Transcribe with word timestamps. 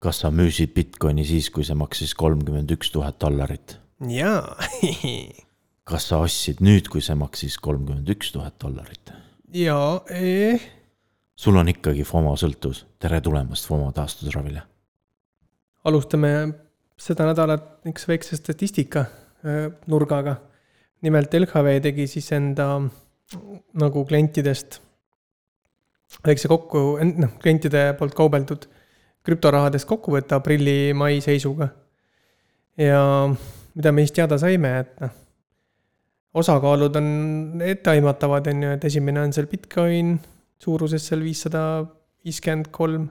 kas 0.00 0.22
sa 0.22 0.30
müüsid 0.32 0.72
Bitcoini 0.74 1.26
siis, 1.28 1.50
kui 1.52 1.64
see 1.66 1.76
maksis 1.76 2.14
kolmkümmend 2.18 2.72
üks 2.72 2.90
tuhat 2.94 3.20
dollarit? 3.20 3.76
jaa 4.08 4.56
kas 5.90 6.08
sa 6.08 6.22
ostsid 6.24 6.62
nüüd, 6.64 6.88
kui 6.88 7.04
see 7.04 7.16
maksis 7.20 7.58
kolmkümmend 7.60 8.08
üks 8.14 8.32
tuhat 8.32 8.56
dollarit? 8.62 9.12
jaa 9.52 10.00
eh., 10.16 10.64
sul 11.36 11.60
on 11.60 11.68
ikkagi 11.72 12.06
FOMO 12.08 12.32
sõltuvus, 12.40 12.86
tere 13.00 13.20
tulemast 13.24 13.68
FOMO 13.68 13.92
taastusravile. 13.96 14.64
alustame 15.84 16.32
seda 17.00 17.28
nädalat 17.28 17.90
üks 17.92 18.08
väikse 18.08 18.40
statistika 18.40 19.04
äh, 19.04 19.68
nurgaga. 19.86 20.38
nimelt 21.04 21.34
LHV 21.36 21.76
tegi 21.84 22.08
siis 22.08 22.32
enda 22.32 22.72
nagu 23.80 24.08
klientidest 24.08 24.80
väikse 26.24 26.48
kokku, 26.48 26.96
noh, 27.04 27.36
klientide 27.42 27.90
poolt 28.00 28.16
kaubeldud 28.16 28.64
krüptorahadest 29.30 29.88
kokkuvõtte 29.88 30.36
aprilli-mai 30.36 31.22
seisuga. 31.24 31.70
ja 32.80 33.02
mida 33.74 33.92
me 33.92 34.04
siis 34.04 34.14
teada 34.16 34.38
saime, 34.40 34.74
et 34.82 35.00
noh, 35.00 35.14
osakaalud 36.40 36.96
on 37.00 37.08
etteaimatavad, 37.66 38.50
on 38.52 38.62
ju, 38.66 38.74
et 38.76 38.84
esimene 38.90 39.22
on 39.22 39.32
seal 39.34 39.48
Bitcoin 39.50 40.18
suuruses 40.60 41.06
seal 41.08 41.24
viissada 41.24 41.62
viiskümmend 42.24 42.68
kolm 42.74 43.08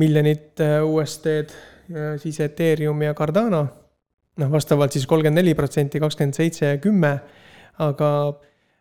miljonit 0.00 0.60
äh, 0.64 0.80
USD-d 0.86 1.52
ja 1.90 2.14
siis 2.18 2.40
Ethereum 2.40 3.02
ja 3.02 3.14
Cardano. 3.14 3.66
noh, 4.40 4.50
vastavalt 4.52 4.94
siis 4.94 5.06
kolmkümmend 5.06 5.42
neli 5.42 5.54
protsenti, 5.54 6.00
kakskümmend 6.00 6.38
seitse 6.38 6.66
ja 6.66 6.78
kümme, 6.80 7.10
aga 7.82 8.10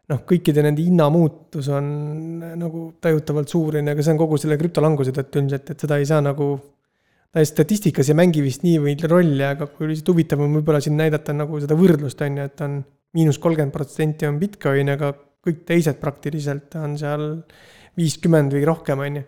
noh, 0.09 0.25
kõikide 0.27 0.63
nende 0.65 0.83
hinnamuutus 0.83 1.69
on 1.73 1.87
nagu 2.59 2.83
tajutavalt 3.01 3.51
suur, 3.51 3.79
on 3.79 3.89
ju, 3.89 3.95
aga 3.95 4.05
see 4.05 4.13
on 4.15 4.21
kogu 4.21 4.39
selle 4.41 4.57
krüptolanguse 4.59 5.13
tõttu 5.15 5.41
ilmselt, 5.43 5.73
et 5.73 5.85
seda 5.85 5.99
ei 6.01 6.07
saa 6.09 6.21
nagu. 6.25 6.51
ta 7.29 7.43
statistikas 7.45 8.07
ei 8.09 8.17
mängi 8.17 8.41
vist 8.41 8.63
nii 8.65 8.95
rolli, 9.05 9.43
aga 9.45 9.67
kui 9.69 9.91
lihtsalt 9.91 10.07
huvitav 10.09 10.39
on 10.41 10.55
võib-olla 10.57 10.79
siin 10.81 10.95
näidata 10.97 11.33
nagu 11.33 11.59
seda 11.61 11.75
võrdlust, 11.77 12.21
on 12.25 12.39
ju, 12.39 12.45
et 12.49 12.61
on 12.65 12.79
miinus 13.13 13.37
kolmkümmend 13.37 13.73
protsenti 13.73 14.25
on 14.25 14.39
Bitcoin, 14.41 14.89
aga 14.89 15.11
kõik 15.45 15.61
teised 15.67 15.99
praktiliselt 16.01 16.73
on 16.81 16.97
seal 16.97 17.27
viiskümmend 17.99 18.55
või 18.57 18.65
rohkem, 18.65 19.05
on 19.05 19.19
ju. 19.21 19.27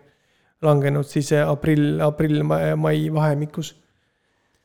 langenud 0.62 1.06
siis 1.06 1.30
aprill, 1.42 2.00
aprill-mai 2.02 3.06
vahemikus. 3.14 3.74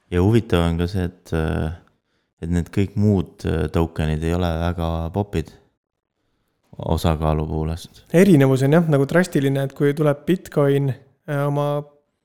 ja 0.09 0.22
huvitav 0.22 0.66
on 0.66 0.81
ka 0.81 0.89
see, 0.89 1.06
et, 1.06 1.38
et 2.41 2.50
need 2.50 2.73
kõik 2.73 2.97
muud 2.97 3.45
token'id 3.73 4.23
ei 4.25 4.34
ole 4.34 4.50
väga 4.66 4.89
popid 5.13 5.53
osakaalu 6.86 7.45
poolest. 7.47 8.03
erinevus 8.14 8.64
on 8.64 8.78
jah, 8.78 8.89
nagu 8.89 9.06
drastiline, 9.09 9.64
et 9.67 9.73
kui 9.78 9.94
tuleb 9.97 10.25
Bitcoin 10.28 10.92
äh, 10.92 11.45
oma 11.47 11.67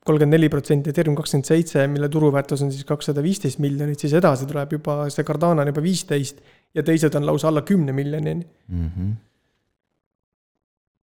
kolmkümmend 0.02 0.34
neli 0.34 0.48
protsenti, 0.50 0.90
Ethereum 0.90 1.14
kakskümmend 1.16 1.46
seitse, 1.46 1.84
mille 1.90 2.08
turuväärtus 2.10 2.64
on 2.64 2.72
siis 2.74 2.86
kakssada 2.86 3.22
viisteist 3.22 3.60
miljonit, 3.62 4.02
siis 4.02 4.16
edasi 4.18 4.48
tuleb 4.50 4.74
juba, 4.74 5.04
see 5.14 5.26
Cardano 5.26 5.62
on 5.62 5.70
juba 5.70 5.84
viisteist 5.84 6.42
ja 6.74 6.82
teised 6.86 7.14
on 7.18 7.26
lausa 7.28 7.48
alla 7.52 7.62
kümne 7.62 7.94
miljoni 7.94 8.34
mm. 8.34 8.88
-hmm. 8.88 9.12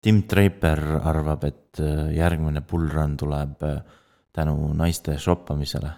Tim 0.02 0.24
Draper 0.30 0.80
arvab, 1.04 1.44
et 1.44 1.80
äh, 1.80 2.16
järgmine 2.16 2.62
bull 2.62 2.90
run 2.94 3.18
tuleb 3.18 3.64
äh, 3.64 3.82
tänu 4.34 4.74
naiste 4.74 5.18
shoppamisele. 5.18 5.90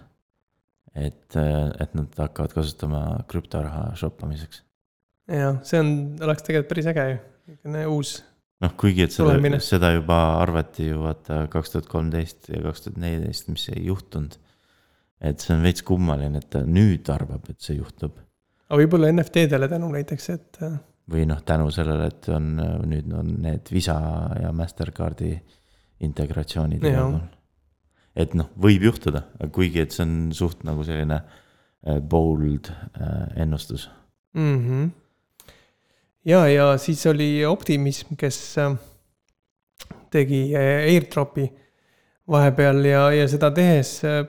et, 0.95 1.35
et 1.79 1.93
nad 1.93 2.07
hakkavad 2.17 2.53
kasutama 2.53 3.19
krüptoraha 3.27 3.95
shoppamiseks. 3.95 4.63
jah, 5.27 5.59
see 5.63 5.79
on, 5.79 6.17
oleks 6.21 6.43
tegelikult 6.43 6.69
päris 6.69 6.87
äge 6.87 7.09
ju 7.09 7.17
niisugune 7.47 7.85
uus. 7.87 8.17
noh, 8.63 8.73
kuigi, 8.79 9.05
et 9.05 9.13
seda, 9.13 9.59
seda 9.63 9.93
juba 9.95 10.17
arvati 10.41 10.89
ju 10.89 11.03
vaata 11.03 11.45
kaks 11.53 11.73
tuhat 11.73 11.89
kolmteist 11.91 12.49
ja 12.51 12.61
kaks 12.65 12.85
tuhat 12.85 12.99
neliteist, 13.03 13.49
mis 13.53 13.67
ei 13.73 13.85
juhtunud. 13.87 14.37
et 15.21 15.41
see 15.41 15.55
on 15.55 15.63
veits 15.65 15.83
kummaline, 15.85 16.37
et 16.37 16.49
ta 16.53 16.61
nüüd 16.65 17.07
arvab, 17.13 17.47
et 17.49 17.59
see 17.63 17.77
juhtub. 17.77 18.19
aga 18.67 18.81
võib-olla 18.81 19.11
NFT-dele 19.13 19.69
tänu 19.71 19.89
näiteks, 19.93 20.29
et. 20.35 20.61
Äh, 20.65 20.77
või 21.11 21.23
noh, 21.29 21.41
tänu 21.47 21.71
sellele, 21.71 22.11
et 22.11 22.29
on 22.35 22.51
nüüd 22.91 23.13
on 23.15 23.33
need 23.45 23.71
Visa 23.71 23.97
ja 24.41 24.51
Mastercardi 24.53 25.31
integratsioonid. 26.03 26.83
et 28.17 28.33
noh, 28.37 28.51
võib 28.59 28.89
juhtuda, 28.89 29.23
kuigi, 29.53 29.81
et 29.85 29.95
see 29.95 30.05
on 30.05 30.15
suht 30.35 30.65
nagu 30.67 30.83
selline 30.83 31.21
äh, 31.21 32.01
bold 32.01 32.71
äh, 32.71 33.43
ennustus 33.43 33.89
mm. 34.33 34.57
-hmm 34.63 34.95
ja, 36.27 36.43
ja 36.51 36.71
siis 36.81 37.05
oli 37.09 37.45
Optimism, 37.47 38.15
kes 38.19 38.39
äh, 38.61 38.75
tegi 40.13 40.47
äh, 40.55 40.87
airdrop'i 40.91 41.47
vahepeal 42.27 42.83
ja, 42.87 43.07
ja 43.15 43.27
seda 43.31 43.51
tehes 43.55 43.99
äh, 44.07 44.23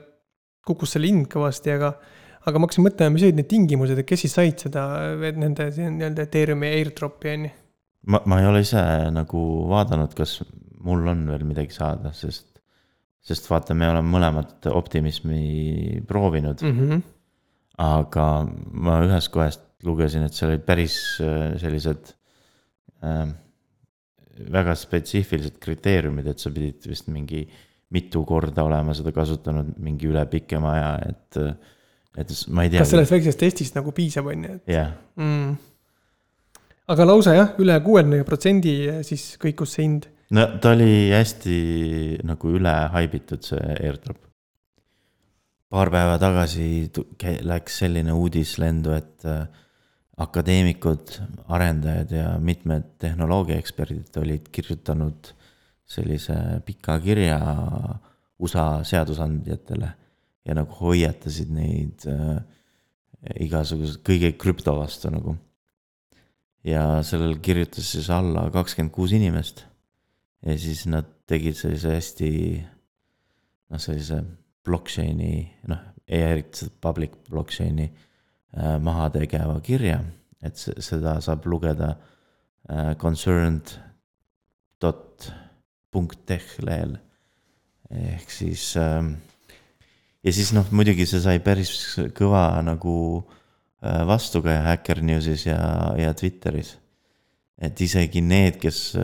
kukkus 0.65 0.95
selle 0.95 1.09
hind 1.11 1.27
kõvasti, 1.31 1.75
aga 1.75 1.93
aga 2.47 2.59
ma 2.59 2.67
hakkasin 2.69 2.85
mõtlema, 2.85 3.13
mis 3.13 3.25
olid 3.27 3.37
need 3.37 3.49
tingimused, 3.51 3.99
et 3.99 4.07
kes 4.07 4.23
siis 4.23 4.33
said 4.33 4.61
seda, 4.63 4.83
nende 5.19 5.67
nii-öelda 5.75 6.23
Ethereumi 6.25 6.69
airdrop'i, 6.79 7.33
on 7.35 7.47
ju? 7.49 7.55
ma, 8.09 8.21
ma 8.31 8.39
ei 8.41 8.47
ole 8.49 8.63
ise 8.63 8.81
nagu 9.13 9.43
vaadanud, 9.69 10.15
kas 10.17 10.39
mul 10.85 11.03
on 11.11 11.25
veel 11.29 11.43
midagi 11.47 11.75
saada, 11.75 12.13
sest, 12.15 12.47
sest 13.19 13.49
vaata, 13.51 13.75
me 13.77 13.89
oleme 13.91 14.07
mõlemad 14.09 14.69
optimismi 14.71 15.99
proovinud 16.07 16.63
mm. 16.63 16.77
-hmm. 16.79 17.01
aga 17.85 18.27
ma 18.71 19.01
ühest 19.05 19.33
kohast 19.35 19.68
lugesin, 19.87 20.25
et 20.27 20.35
seal 20.35 20.53
olid 20.53 20.65
päris 20.67 20.95
äh, 21.23 21.53
sellised 21.61 22.11
äh, 23.05 23.29
väga 24.51 24.75
spetsiifilised 24.79 25.59
kriteeriumid, 25.61 26.29
et 26.31 26.41
sa 26.41 26.51
pidid 26.53 26.85
vist 26.87 27.09
mingi 27.11 27.45
mitu 27.95 28.21
korda 28.27 28.63
olema 28.67 28.93
seda 28.97 29.11
kasutanud 29.15 29.73
mingi 29.81 30.09
üle 30.09 30.21
pikema 30.29 30.75
aja, 30.75 30.91
et, 31.09 31.39
et 32.21 32.35
ma 32.53 32.65
ei 32.65 32.73
tea. 32.73 32.83
kas 32.83 32.93
sellest 32.93 33.15
väiksest 33.15 33.41
testist 33.41 33.79
nagu 33.79 33.93
piisab, 33.95 34.29
on 34.29 34.45
ju, 34.45 34.59
et. 34.59 34.71
jah 34.75 34.93
mm.. 35.19 35.57
aga 36.93 37.09
lausa 37.09 37.35
jah, 37.37 37.53
üle 37.61 37.75
kuuekümne 37.85 38.23
protsendi 38.27 38.75
siis 39.07 39.31
kõikus 39.41 39.75
see 39.75 39.87
hind. 39.87 40.09
no 40.35 40.45
ta 40.61 40.75
oli 40.77 41.09
hästi 41.11 41.59
nagu 42.29 42.53
üle 42.59 42.75
haibitud, 42.95 43.41
see 43.49 43.79
airdrop. 43.79 44.21
paar 45.73 45.91
päeva 45.93 46.19
tagasi 46.21 46.69
läks 47.49 47.81
selline 47.83 48.13
uudis 48.13 48.57
lendu, 48.61 48.93
et 48.93 49.27
akadeemikud, 50.19 51.13
arendajad 51.47 52.11
ja 52.11 52.31
mitmed 52.43 52.83
tehnoloogiaeksperdid 52.99 54.17
olid 54.19 54.49
kirjutanud 54.51 55.31
sellise 55.89 56.35
pika 56.65 56.99
kirja 57.01 57.39
USA 58.39 58.83
seadusandjatele 58.83 59.91
ja 60.45 60.55
nagu 60.57 60.75
hoiatasid 60.81 61.51
neid 61.53 62.05
äh, 62.09 62.41
igasuguse 63.43 63.99
kõige 64.05 64.33
krüpto 64.39 64.75
vastu 64.77 65.11
nagu. 65.13 65.35
ja 66.63 66.99
sellel 67.03 67.37
kirjutas 67.39 67.87
siis 67.93 68.09
alla 68.11 68.49
kakskümmend 68.51 68.93
kuus 68.93 69.11
inimest. 69.15 69.65
ja 70.45 70.57
siis 70.57 70.85
nad 70.85 71.07
tegid 71.27 71.55
sellise 71.55 71.95
hästi 71.95 72.31
noh, 73.69 73.79
sellise 73.79 74.23
blockchain'i, 74.65 75.47
noh, 75.67 75.81
eriti 76.07 76.65
seda 76.65 76.75
public 76.81 77.15
blockchain'i 77.29 77.89
maha 78.57 79.09
tegeva 79.13 79.59
kirja, 79.61 79.99
et 80.41 80.57
seda 80.57 81.19
saab 81.21 81.45
lugeda 81.49 81.93
äh, 82.69 82.95
concerned 82.97 83.75
dot 84.81 85.29
punkt 85.91 86.25
teh 86.25 86.45
lehel. 86.63 86.97
ehk 87.89 88.29
siis 88.29 88.75
ähm, 88.77 89.15
ja 90.23 90.33
siis 90.33 90.53
noh, 90.53 90.67
muidugi 90.71 91.07
see 91.09 91.21
sai 91.21 91.39
päris 91.41 91.71
kõva 92.17 92.61
nagu 92.65 92.95
äh, 93.81 94.03
vastukaja 94.07 94.65
Hacker 94.67 95.01
Newsis 95.01 95.45
ja, 95.47 95.59
ja 95.97 96.13
Twitteris. 96.13 96.77
et 97.61 97.81
isegi 97.81 98.21
need, 98.23 98.55
kes 98.61 98.95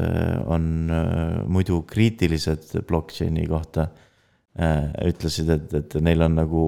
on 0.47 0.87
muidu 1.51 1.81
kriitilised 1.83 2.69
blockchain'i 2.87 3.49
kohta, 3.51 3.89
ütlesid, 5.03 5.49
et, 5.51 5.73
et 5.75 5.97
neil 5.99 6.23
on 6.23 6.37
nagu 6.39 6.61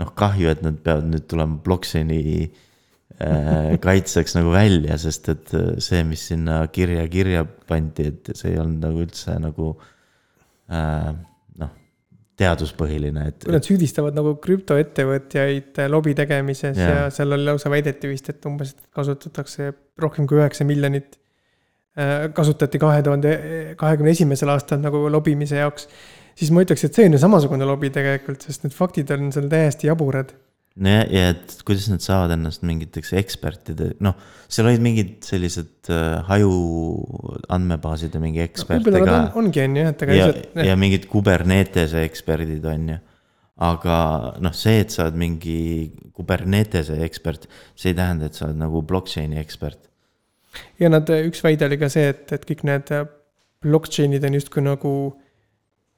noh, 0.00 0.12
kahju, 0.18 0.50
et 0.52 0.62
nad 0.64 0.78
peavad 0.84 1.08
nüüd 1.10 1.26
tulema 1.30 1.58
blockchain'i 1.64 2.20
äh, 2.46 3.76
kaitseks 3.86 4.36
nagu 4.38 4.52
välja, 4.54 4.98
sest 5.00 5.30
et 5.32 5.54
äh, 5.56 5.72
see, 5.82 6.02
mis 6.08 6.26
sinna 6.32 6.62
kirja 6.72 7.06
kirja 7.12 7.46
pandi, 7.46 8.10
et 8.12 8.32
see 8.36 8.52
ei 8.54 8.60
olnud 8.62 8.84
nagu 8.84 9.04
üldse 9.06 9.36
nagu 9.42 9.72
äh, 10.68 11.12
noh, 11.62 11.74
teaduspõhiline, 12.40 13.28
et. 13.32 13.46
Nad 13.52 13.68
süüdistavad 13.68 14.16
nagu 14.16 14.36
krüptoettevõtjaid 14.44 15.84
lobi 15.92 16.16
tegemises 16.18 16.80
ja. 16.80 16.90
ja 16.92 17.06
seal 17.14 17.32
oli 17.36 17.48
lausa 17.48 17.72
väideti 17.72 18.12
vist, 18.12 18.28
et 18.32 18.48
umbes 18.48 18.76
kasutatakse 18.96 19.72
rohkem 20.02 20.28
kui 20.28 20.42
üheksa 20.42 20.68
miljonit. 20.68 21.16
Äh, 21.96 22.28
kasutati 22.36 22.76
kahe 22.76 23.00
tuhande 23.00 23.32
kahekümne 23.80 24.12
esimesel 24.12 24.52
aastal 24.52 24.82
nagu 24.82 25.06
lobimise 25.08 25.62
jaoks 25.62 25.88
siis 26.36 26.52
ma 26.52 26.64
ütleks, 26.64 26.84
et 26.86 26.96
see 26.96 27.08
on 27.08 27.16
ju 27.16 27.22
samasugune 27.22 27.68
lobi 27.68 27.90
tegelikult, 27.94 28.44
sest 28.44 28.66
need 28.66 28.76
faktid 28.76 29.10
on 29.14 29.32
seal 29.34 29.48
täiesti 29.52 29.90
jaburad. 29.90 30.34
no 30.76 30.92
ja, 30.92 31.30
et 31.32 31.56
kuidas 31.64 31.88
nad 31.88 32.04
saavad 32.04 32.34
ennast 32.34 32.64
mingiteks 32.68 33.14
ekspertide, 33.16 33.94
noh, 34.04 34.16
seal 34.52 34.68
olid 34.68 34.84
mingid 34.84 35.14
sellised 35.24 35.90
äh, 35.92 36.18
haju 36.28 36.52
andmebaaside 37.56 38.20
mingi 38.20 38.44
eksperte 38.44 38.84
võib-olla 38.84 39.04
ka 39.06 39.16
on, 39.16 39.46
ongi, 39.46 39.64
on 39.64 39.80
ju, 39.80 39.88
et 39.92 40.06
aga 40.06 40.18
ja, 40.18 40.30
lihtsalt, 40.30 40.62
ja 40.68 40.78
mingid 40.80 41.08
Kubernetese 41.12 42.04
eksperdid 42.04 42.68
on 42.72 42.88
ju. 42.92 43.00
aga 43.70 43.98
noh, 44.44 44.56
see, 44.56 44.84
et 44.84 44.92
sa 44.92 45.06
oled 45.06 45.20
mingi 45.20 45.58
Kubernetese 46.16 47.00
ekspert, 47.04 47.48
see 47.76 47.94
ei 47.94 47.96
tähenda, 47.96 48.28
et 48.28 48.36
sa 48.36 48.50
oled 48.50 48.60
nagu 48.60 48.84
blockchain'i 48.84 49.40
ekspert. 49.40 49.80
ja 50.82 50.92
nad, 50.92 51.08
üks 51.08 51.40
väide 51.44 51.70
oli 51.70 51.80
ka 51.80 51.88
see, 51.92 52.12
et, 52.12 52.28
et 52.36 52.44
kõik 52.52 52.68
need 52.68 52.98
blockchain'id 53.64 54.28
on 54.28 54.36
justkui 54.36 54.68
nagu 54.68 54.92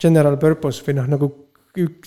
general 0.00 0.38
purpose 0.40 0.84
või 0.86 0.98
noh, 1.00 1.08
nagu 1.10 1.30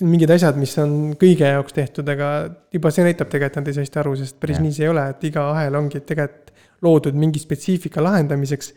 mingid 0.04 0.32
asjad, 0.34 0.58
mis 0.60 0.74
on 0.82 1.14
kõige 1.20 1.48
jaoks 1.48 1.76
tehtud, 1.76 2.08
aga 2.12 2.30
juba 2.74 2.92
see 2.92 3.06
näitab 3.06 3.30
tegelikult, 3.32 3.54
et 3.54 3.62
nad 3.62 3.70
ei 3.70 3.76
saa 3.78 3.86
hästi 3.86 4.00
aru, 4.02 4.16
sest 4.20 4.40
päris 4.42 4.58
Jah. 4.58 4.66
nii 4.66 4.76
see 4.76 4.86
ei 4.88 4.92
ole, 4.92 5.06
et 5.14 5.24
iga 5.30 5.46
ahel 5.54 5.78
ongi 5.80 6.02
tegelikult 6.02 6.52
loodud 6.82 7.18
mingi 7.18 7.40
spetsiifika 7.42 8.04
lahendamiseks. 8.04 8.74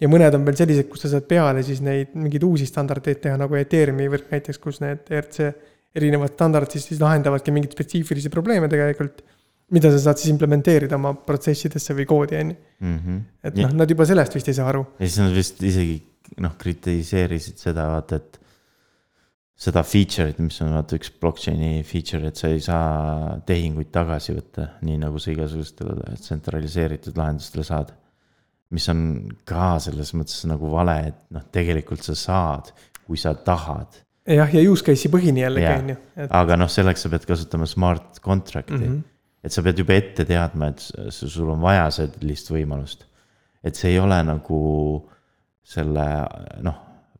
ja 0.00 0.08
mõned 0.12 0.34
on 0.36 0.44
veel 0.44 0.58
sellised, 0.58 0.88
kus 0.92 1.04
sa 1.04 1.12
saad 1.14 1.28
peale 1.28 1.62
siis 1.64 1.80
neid 1.84 2.16
mingeid 2.16 2.44
uusi 2.44 2.66
standardeid 2.68 3.20
teha, 3.22 3.36
nagu 3.40 3.56
Ethereumi 3.56 4.08
võrk 4.12 4.32
näiteks, 4.32 4.58
kus 4.60 4.80
need 4.82 5.08
ERC 5.08 5.52
erinevad 5.96 6.34
standardid 6.34 6.76
siis, 6.76 6.90
siis 6.90 7.00
lahendavadki 7.00 7.54
mingeid 7.54 7.76
spetsiifilisi 7.76 8.32
probleeme 8.32 8.68
tegelikult. 8.72 9.22
Mida 9.74 9.90
sa 9.90 9.98
saad 9.98 10.20
siis 10.20 10.30
implementeerida 10.30 10.98
oma 10.98 11.12
protsessidesse 11.26 11.94
või 11.98 12.06
koodi, 12.08 12.40
on 12.40 12.52
ju. 12.52 12.58
Mhm. 12.86 13.20
et 13.42 13.56
noh, 13.62 13.72
nad 13.82 13.90
juba 13.90 14.06
sellest 14.06 14.34
vist 14.36 14.48
ei 14.48 14.58
saa 14.58 14.68
aru. 14.70 14.84
ja 14.98 15.06
siis 15.06 15.22
nad 15.22 15.34
vist 15.34 15.62
isegi 15.62 15.96
noh, 16.42 16.56
kritiseerisid 16.58 17.58
seda, 17.62 17.86
vaata, 17.90 18.20
et 18.20 18.40
seda 19.56 19.82
feature'it, 19.86 20.38
mis 20.42 20.58
on 20.64 20.74
vaata 20.76 20.98
üks 20.98 21.12
blockchain'i 21.20 21.80
feature, 21.88 22.28
et 22.28 22.38
sa 22.38 22.50
ei 22.52 22.60
saa 22.60 23.36
tehinguid 23.48 23.88
tagasi 23.94 24.34
võtta, 24.36 24.68
nii 24.84 24.98
nagu 25.00 25.20
sa 25.22 25.32
igasugustele 25.32 26.16
tsentraliseeritud 26.20 27.16
lahendustele 27.16 27.64
saad. 27.66 27.94
mis 28.74 28.88
on 28.90 29.00
ka 29.46 29.76
selles 29.78 30.10
mõttes 30.18 30.40
nagu 30.50 30.66
vale, 30.72 30.96
et 31.12 31.18
noh, 31.30 31.44
tegelikult 31.54 32.02
sa 32.02 32.16
saad, 32.18 32.72
kui 33.06 33.16
sa 33.16 33.32
tahad. 33.34 34.02
jah, 34.26 34.50
ja 34.52 34.70
use 34.70 34.84
case'i 34.84 35.10
põhine 35.10 35.46
jällegi, 35.46 35.72
on 35.72 35.92
ju. 35.94 35.98
et 36.24 36.32
aga 36.34 36.56
noh, 36.58 36.70
selleks 36.70 37.06
sa 37.06 37.12
pead 37.12 37.28
kasutama 37.30 37.66
smart 37.70 38.20
contract'i 38.20 38.76
mm. 38.76 38.88
-hmm. 38.88 39.15
Et 39.46 39.54
sa 39.54 39.62
pead 39.62 39.78
juba 39.78 39.94
ette 39.94 40.26
teadma, 40.26 40.72
et 40.72 40.82
sul 41.14 41.52
on 41.54 41.62
vaja 41.62 41.86
sellist 41.94 42.50
võimalust. 42.50 43.06
et 43.66 43.74
see 43.74 43.94
ei 43.94 43.98
ole 43.98 44.18
nagu 44.22 44.58
selle 45.66 46.04
noh, 46.62 46.76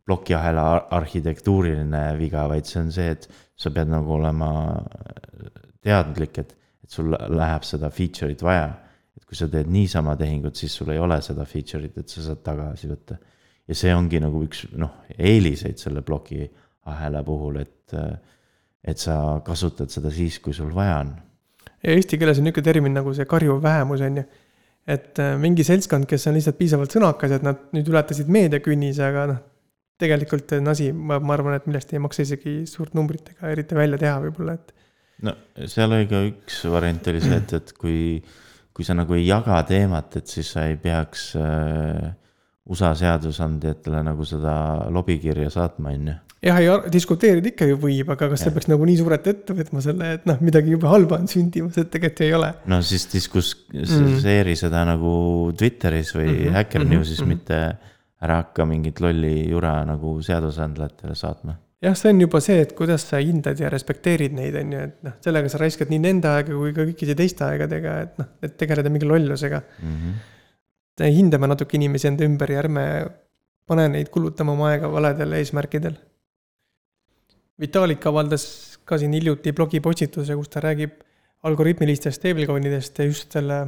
plokiahela 0.07 0.65
ar- 0.75 0.85
arhitektuuriline 1.01 2.03
viga, 2.19 2.45
vaid 2.51 2.69
see 2.69 2.81
on 2.85 2.93
see, 2.95 3.15
et 3.17 3.27
sa 3.59 3.73
pead 3.75 3.91
nagu 3.91 4.13
olema 4.15 4.51
teadlik, 5.83 6.39
et, 6.43 6.53
et 6.85 6.99
sul 6.99 7.11
läheb 7.15 7.67
seda 7.67 7.91
feature'it 7.95 8.43
vaja. 8.47 8.69
et 9.17 9.25
kui 9.25 9.39
sa 9.39 9.49
teed 9.51 9.71
niisama 9.73 10.15
tehingut, 10.21 10.59
siis 10.59 10.75
sul 10.77 10.93
ei 10.93 11.01
ole 11.03 11.19
seda 11.25 11.47
feature'it, 11.49 11.99
et 11.99 12.13
sa 12.13 12.23
saad 12.29 12.43
tagasi 12.47 12.91
võtta. 12.91 13.19
ja 13.67 13.75
see 13.75 13.95
ongi 13.95 14.21
nagu 14.23 14.45
üks 14.47 14.67
noh, 14.79 15.03
eeliseid 15.19 15.83
selle 15.83 16.03
plokiahela 16.07 17.23
puhul, 17.27 17.63
et, 17.63 17.95
et 18.87 18.99
sa 18.99 19.41
kasutad 19.47 19.91
seda 19.91 20.13
siis, 20.15 20.39
kui 20.39 20.55
sul 20.55 20.75
vaja 20.75 21.01
on. 21.03 21.17
Ja 21.85 21.97
eesti 21.97 22.19
keeles 22.21 22.41
on 22.41 22.47
niisugune 22.47 22.67
termin 22.67 22.97
nagu 22.97 23.13
see 23.17 23.27
karjuv 23.29 23.61
vähemus, 23.63 24.05
on 24.07 24.21
ju. 24.21 24.25
et 24.87 25.21
äh, 25.23 25.35
mingi 25.41 25.65
seltskond, 25.67 26.07
kes 26.11 26.29
on 26.31 26.39
lihtsalt 26.39 26.59
piisavalt 26.59 26.95
sõnakas, 26.95 27.37
et 27.37 27.47
nad 27.47 27.69
nüüd 27.77 27.91
ületasid 27.91 28.31
meediakünnise, 28.33 29.05
aga 29.07 29.27
noh. 29.33 29.45
tegelikult 30.01 30.53
on 30.59 30.73
asi, 30.73 30.91
ma, 30.93 31.21
ma 31.21 31.37
arvan, 31.37 31.57
et 31.57 31.69
millest 31.69 31.95
ei 31.95 32.03
maksa 32.03 32.27
isegi 32.27 32.59
suurt 32.69 32.97
numbritega 32.97 33.53
eriti 33.53 33.79
välja 33.79 34.01
teha 34.01 34.19
võib-olla, 34.27 34.59
et. 34.59 34.75
no 35.27 35.37
seal 35.65 35.93
oli 35.93 36.11
ka 36.11 36.23
üks 36.29 36.61
variant 36.73 37.13
oli 37.13 37.25
see, 37.25 37.41
et, 37.41 37.57
et 37.61 37.75
kui, 37.81 37.99
kui 38.77 38.87
sa 38.87 38.97
nagu 38.99 39.17
ei 39.17 39.27
jaga 39.27 39.63
teemat, 39.69 40.21
et 40.21 40.31
siis 40.31 40.53
sa 40.57 40.69
ei 40.71 40.79
peaks 40.81 41.33
äh, 41.41 42.15
USA 42.67 42.93
seadusandjatele 42.99 44.03
nagu 44.07 44.25
seda 44.27 44.55
lobikirja 44.91 45.51
saatma, 45.55 45.93
on 45.95 46.09
ju. 46.11 46.15
Jah, 46.47 46.61
ja 46.63 46.77
diskuteerida 46.93 47.51
ikka 47.51 47.69
ju 47.71 47.79
võib, 47.81 48.11
aga 48.15 48.29
kas 48.33 48.45
sa 48.45 48.49
Jah. 48.51 48.55
peaks 48.57 48.71
nagu 48.71 48.87
nii 48.89 48.97
suurelt 49.01 49.27
ette 49.33 49.57
võtma 49.57 49.83
selle, 49.85 50.13
et 50.19 50.25
noh, 50.29 50.39
midagi 50.45 50.73
jube 50.75 50.89
halba 50.91 51.19
on 51.21 51.29
sündimas, 51.31 51.77
et 51.81 51.91
tegelikult 51.93 52.25
ei 52.27 52.33
ole. 52.37 52.53
no 52.71 52.81
siis 52.87 53.07
diskusseeri 53.13 54.57
seda 54.59 54.85
nagu 54.89 55.13
Twitteris 55.59 56.15
või 56.17 56.27
mm 56.27 56.35
Mhm, 56.37 56.47
-hmm, 56.47 56.57
Hacker 56.57 56.85
mhm, 56.85 56.91
Newsis 56.93 57.21
mm, 57.21 57.25
mhm. 57.25 57.33
-hmm. 57.33 57.37
mitte 57.37 57.79
ära 58.27 58.37
hakka 58.43 58.65
mingit 58.65 59.01
lolli 59.01 59.49
jura 59.51 59.85
nagu 59.85 60.17
seadusandjatele 60.23 61.15
saatma. 61.15 61.57
jah, 61.83 61.97
see 61.97 62.11
on 62.11 62.21
juba 62.21 62.41
see, 62.41 62.61
et 62.61 62.73
kuidas 62.73 63.03
sa 63.11 63.21
hindad 63.21 63.61
ja 63.61 63.69
respekteerid 63.71 64.33
neid, 64.33 64.55
on 64.55 64.73
ju, 64.73 64.79
et 64.81 65.03
noh, 65.05 65.13
sellega 65.21 65.49
sa 65.49 65.59
raiskad 65.59 65.91
nii 65.93 65.99
nende 65.99 66.29
aega 66.29 66.55
kui 66.55 66.73
ka 66.73 66.87
kõikide 66.89 67.15
teiste 67.15 67.45
aegadega, 67.45 68.01
et 68.07 68.19
noh, 68.19 68.33
et 68.43 68.57
tegeleda 68.57 68.91
mingi 68.91 69.07
lollusega. 69.07 69.61
Mm 69.83 69.95
-hmm. 70.01 71.13
hindame 71.13 71.47
natuke 71.47 71.77
inimesi 71.77 72.09
enda 72.09 72.25
ümber 72.25 72.51
ja 72.51 72.59
ärme 72.65 72.87
pane 73.67 73.89
neid 73.89 74.11
kulutama 74.15 74.53
oma 74.53 74.71
aega 74.71 74.91
valedel 74.93 75.33
eesmärkidel. 75.41 75.97
Vitalik 77.61 78.05
avaldas 78.07 78.45
ka 78.85 78.99
siin 79.01 79.15
hiljuti 79.17 79.53
blogipostituse, 79.57 80.37
kus 80.37 80.53
ta 80.53 80.61
räägib 80.61 80.99
algoritmilistest 81.47 82.21
stablecoin'idest 82.21 83.01
ja 83.01 83.07
just 83.09 83.33
selle 83.33 83.61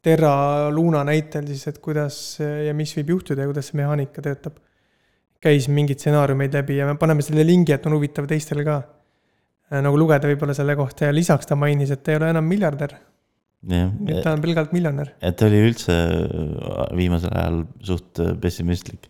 Terra 0.00 0.70
Luna 0.72 1.02
näitel 1.04 1.48
siis, 1.50 1.66
et 1.68 1.80
kuidas 1.84 2.16
ja 2.40 2.72
mis 2.76 2.92
võib 2.96 3.16
juhtuda 3.16 3.44
ja 3.44 3.50
kuidas 3.50 3.68
see 3.70 3.80
mehaanika 3.82 4.22
töötab. 4.24 4.56
käis 5.40 5.70
mingeid 5.72 5.96
stsenaariumeid 5.96 6.52
läbi 6.52 6.74
ja 6.76 6.86
me 6.86 6.98
paneme 7.00 7.24
selle 7.24 7.44
lingi, 7.46 7.72
et 7.72 7.86
on 7.88 7.94
huvitav 7.96 8.26
teistel 8.28 8.60
ka 8.64 8.74
äh, 8.80 9.80
nagu 9.80 9.96
lugeda 9.96 10.28
võib-olla 10.28 10.52
selle 10.56 10.76
kohta 10.76 11.08
ja 11.08 11.14
lisaks 11.16 11.48
ta 11.48 11.56
mainis, 11.56 11.90
et 11.90 12.02
ta 12.04 12.12
ei 12.12 12.18
ole 12.20 12.28
enam 12.34 12.44
miljardär, 12.44 12.92
nüüd 13.64 14.20
ta 14.20 14.34
on 14.34 14.44
pelgalt 14.44 14.74
miljonär. 14.76 15.14
et 15.20 15.36
ta 15.40 15.48
oli 15.48 15.62
üldse 15.64 15.96
viimasel 16.96 17.32
ajal 17.32 17.62
suht 17.88 18.20
pessimistlik. 18.42 19.08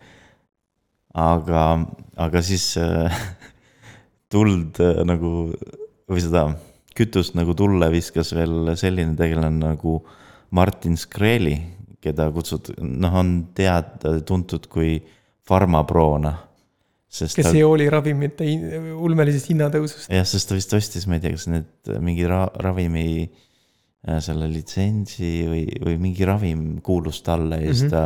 aga, 1.15 1.65
aga 2.29 2.43
siis 2.47 2.77
äh, 2.79 3.23
tuld 4.31 4.81
äh, 4.83 5.03
nagu 5.09 5.51
või 6.11 6.23
seda 6.23 6.49
kütust 6.97 7.37
nagu 7.39 7.55
tulle 7.59 7.89
viskas 7.93 8.33
veel 8.35 8.73
selline 8.79 9.15
tegelane 9.19 9.63
nagu 9.63 10.01
Martin 10.57 10.97
Skreli, 10.99 11.55
keda 12.03 12.27
kutsud, 12.35 12.73
noh, 12.83 13.17
on 13.21 13.35
teada-tuntud 13.55 14.67
kui 14.73 14.97
farmaproona. 15.47 16.33
kes 17.11 17.35
ta, 17.35 17.51
ei 17.51 17.63
hooli 17.67 17.87
ravimite 17.91 18.47
ulmelisest 18.95 19.51
hinnatõusust. 19.53 20.11
jah, 20.11 20.27
sest 20.27 20.51
ta 20.51 20.59
vist 20.59 20.75
ostis, 20.75 21.07
ma 21.07 21.19
ei 21.19 21.25
tea, 21.25 21.37
kas 21.37 21.47
need 21.51 21.95
mingi 22.03 22.27
ra 22.31 22.45
ravimi 22.63 23.07
äh, 23.27 24.19
selle 24.23 24.49
litsentsi 24.51 25.33
või, 25.51 25.65
või 25.87 25.97
mingi 26.03 26.27
ravim 26.27 26.65
kuulus 26.87 27.23
talle 27.27 27.63
ja 27.65 27.73
siis 27.75 27.87
Mhm. 27.87 27.91
ta 27.91 28.05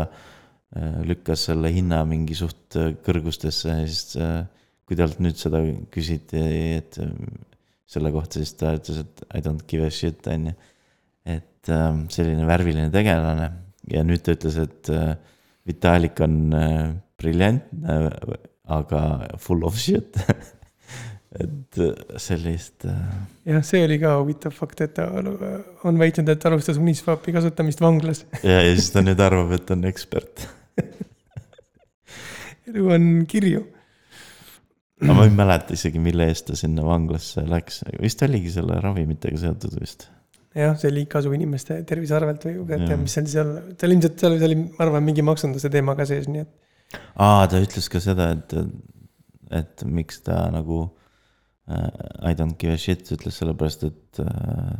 äh, 0.76 1.00
lükkas 1.08 1.46
selle 1.50 1.72
hinna 1.72 2.04
mingi 2.08 2.36
suht 2.36 2.76
äh, 2.76 2.94
kõrgustesse 3.04 3.68
ja 3.72 3.86
siis 3.86 4.16
äh, 4.16 4.44
kui 4.84 4.98
talt 4.98 5.20
nüüd 5.24 5.38
seda 5.40 5.62
küsiti, 5.94 6.40
et 6.78 6.98
äh, 7.02 7.12
selle 7.88 8.12
kohta, 8.14 8.40
siis 8.40 8.54
ta 8.60 8.74
ütles, 8.78 9.02
et 9.04 9.24
I 9.30 9.44
don't 9.44 9.66
give 9.70 9.86
a 9.86 9.92
shit, 9.92 10.26
on 10.30 10.50
ju. 10.50 10.56
et 11.36 11.72
äh, 11.72 11.86
selline 12.12 12.48
värviline 12.48 12.90
tegelane 12.92 13.52
ja 13.92 14.04
nüüd 14.06 14.24
ta 14.24 14.36
ütles, 14.36 14.58
et 14.60 14.92
äh, 14.92 15.14
Vitalik 15.64 16.20
on 16.24 16.36
äh, 16.52 16.90
briljantne, 17.20 18.10
aga 18.68 19.00
full 19.40 19.64
of 19.64 19.78
shit 19.80 20.18
et 21.34 21.78
äh, 21.78 22.18
sellist 22.20 22.84
äh, 22.84 22.94
jah, 23.48 23.62
see 23.66 23.82
oli 23.84 23.98
ka 24.02 24.14
huvitav 24.20 24.54
fakt, 24.54 24.84
et 24.84 24.94
ta 24.98 25.08
on 25.10 25.98
väitnud, 25.98 26.30
et 26.30 26.46
alustas 26.48 26.78
Uniswapi 26.80 27.34
kasutamist 27.34 27.82
vanglas. 27.82 28.24
ja, 28.46 28.60
ja 28.62 28.74
siis 28.76 28.92
ta 28.94 29.02
nüüd 29.04 29.20
arvab, 29.22 29.54
et 29.56 29.72
on 29.74 29.86
ekspert. 29.90 30.46
elu 32.70 32.90
on 32.94 33.08
kirju. 33.30 33.64
Aga 35.04 35.14
ma 35.18 35.24
ei 35.28 35.32
mäleta 35.36 35.76
isegi, 35.76 36.00
mille 36.02 36.26
eest 36.32 36.46
ta 36.50 36.56
sinna 36.58 36.84
vanglasse 36.86 37.44
läks, 37.48 37.82
vist 38.02 38.22
oligi 38.26 38.50
selle 38.54 38.80
ravimitega 38.82 39.38
seotud 39.44 39.76
vist. 39.80 40.08
jah, 40.54 40.74
see 40.80 40.90
liigkasu 40.94 41.32
inimeste 41.36 41.80
tervise 41.88 42.14
arvelt 42.18 42.44
või 42.46 42.56
Jah. 42.62 42.84
teab, 42.88 43.00
mis 43.04 43.14
seal 43.16 43.26
seal, 43.30 43.54
seal 43.80 43.94
ilmselt 43.96 44.20
seal, 44.22 44.36
oli, 44.48 44.58
ma 44.64 44.84
arvan, 44.86 45.04
mingi 45.06 45.24
maksunduse 45.26 45.70
teema 45.72 45.96
ka 45.98 46.06
sees, 46.08 46.28
nii 46.30 46.44
et. 46.44 46.52
aa, 47.18 47.46
ta 47.50 47.60
ütles 47.62 47.88
ka 47.90 48.00
seda, 48.02 48.30
et, 48.36 48.54
et 49.62 49.84
miks 49.86 50.20
ta 50.26 50.44
nagu 50.54 50.82
äh, 51.68 51.88
I 52.30 52.34
don't 52.38 52.56
give 52.60 52.74
a 52.74 52.78
shit 52.80 53.10
ütles 53.16 53.40
sellepärast, 53.42 53.86
et 53.90 54.22
äh, 54.22 54.74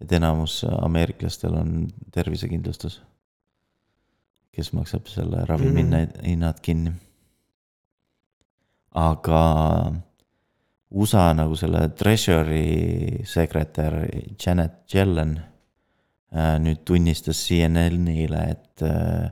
et 0.00 0.12
enamus 0.16 0.62
ameeriklastel 0.64 1.52
on 1.60 1.72
tervisekindlustus. 2.12 3.02
kes 4.52 4.72
maksab 4.76 5.06
selle 5.08 5.44
ravimi 5.48 5.82
Mhm. 5.82 5.90
mm. 5.94 6.24
hinnad 6.26 6.60
kinni. 6.64 6.92
Aga 8.96 9.42
USA 10.90 11.32
nagu 11.38 11.54
selle 11.54 11.88
treasury 11.94 13.22
sekretär 13.24 14.08
Janet 14.34 14.94
Yellen 14.94 15.36
äh, 16.34 16.58
nüüd 16.58 16.82
tunnistas 16.84 17.44
CNN-ile, 17.46 18.42
et 18.56 18.82
äh, 18.82 19.30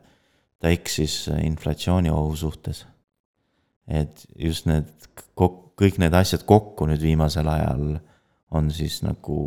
ta 0.58 0.70
eksis 0.70 1.28
inflatsiooni 1.42 2.10
ohu 2.10 2.36
suhtes. 2.36 2.86
et 3.88 4.26
just 4.36 4.66
need 4.66 4.84
kok-, 5.34 5.72
kõik 5.80 5.96
need 5.98 6.14
asjad 6.14 6.42
kokku 6.44 6.86
nüüd 6.90 7.00
viimasel 7.00 7.48
ajal 7.48 7.94
on 8.52 8.68
siis 8.74 9.00
nagu 9.02 9.38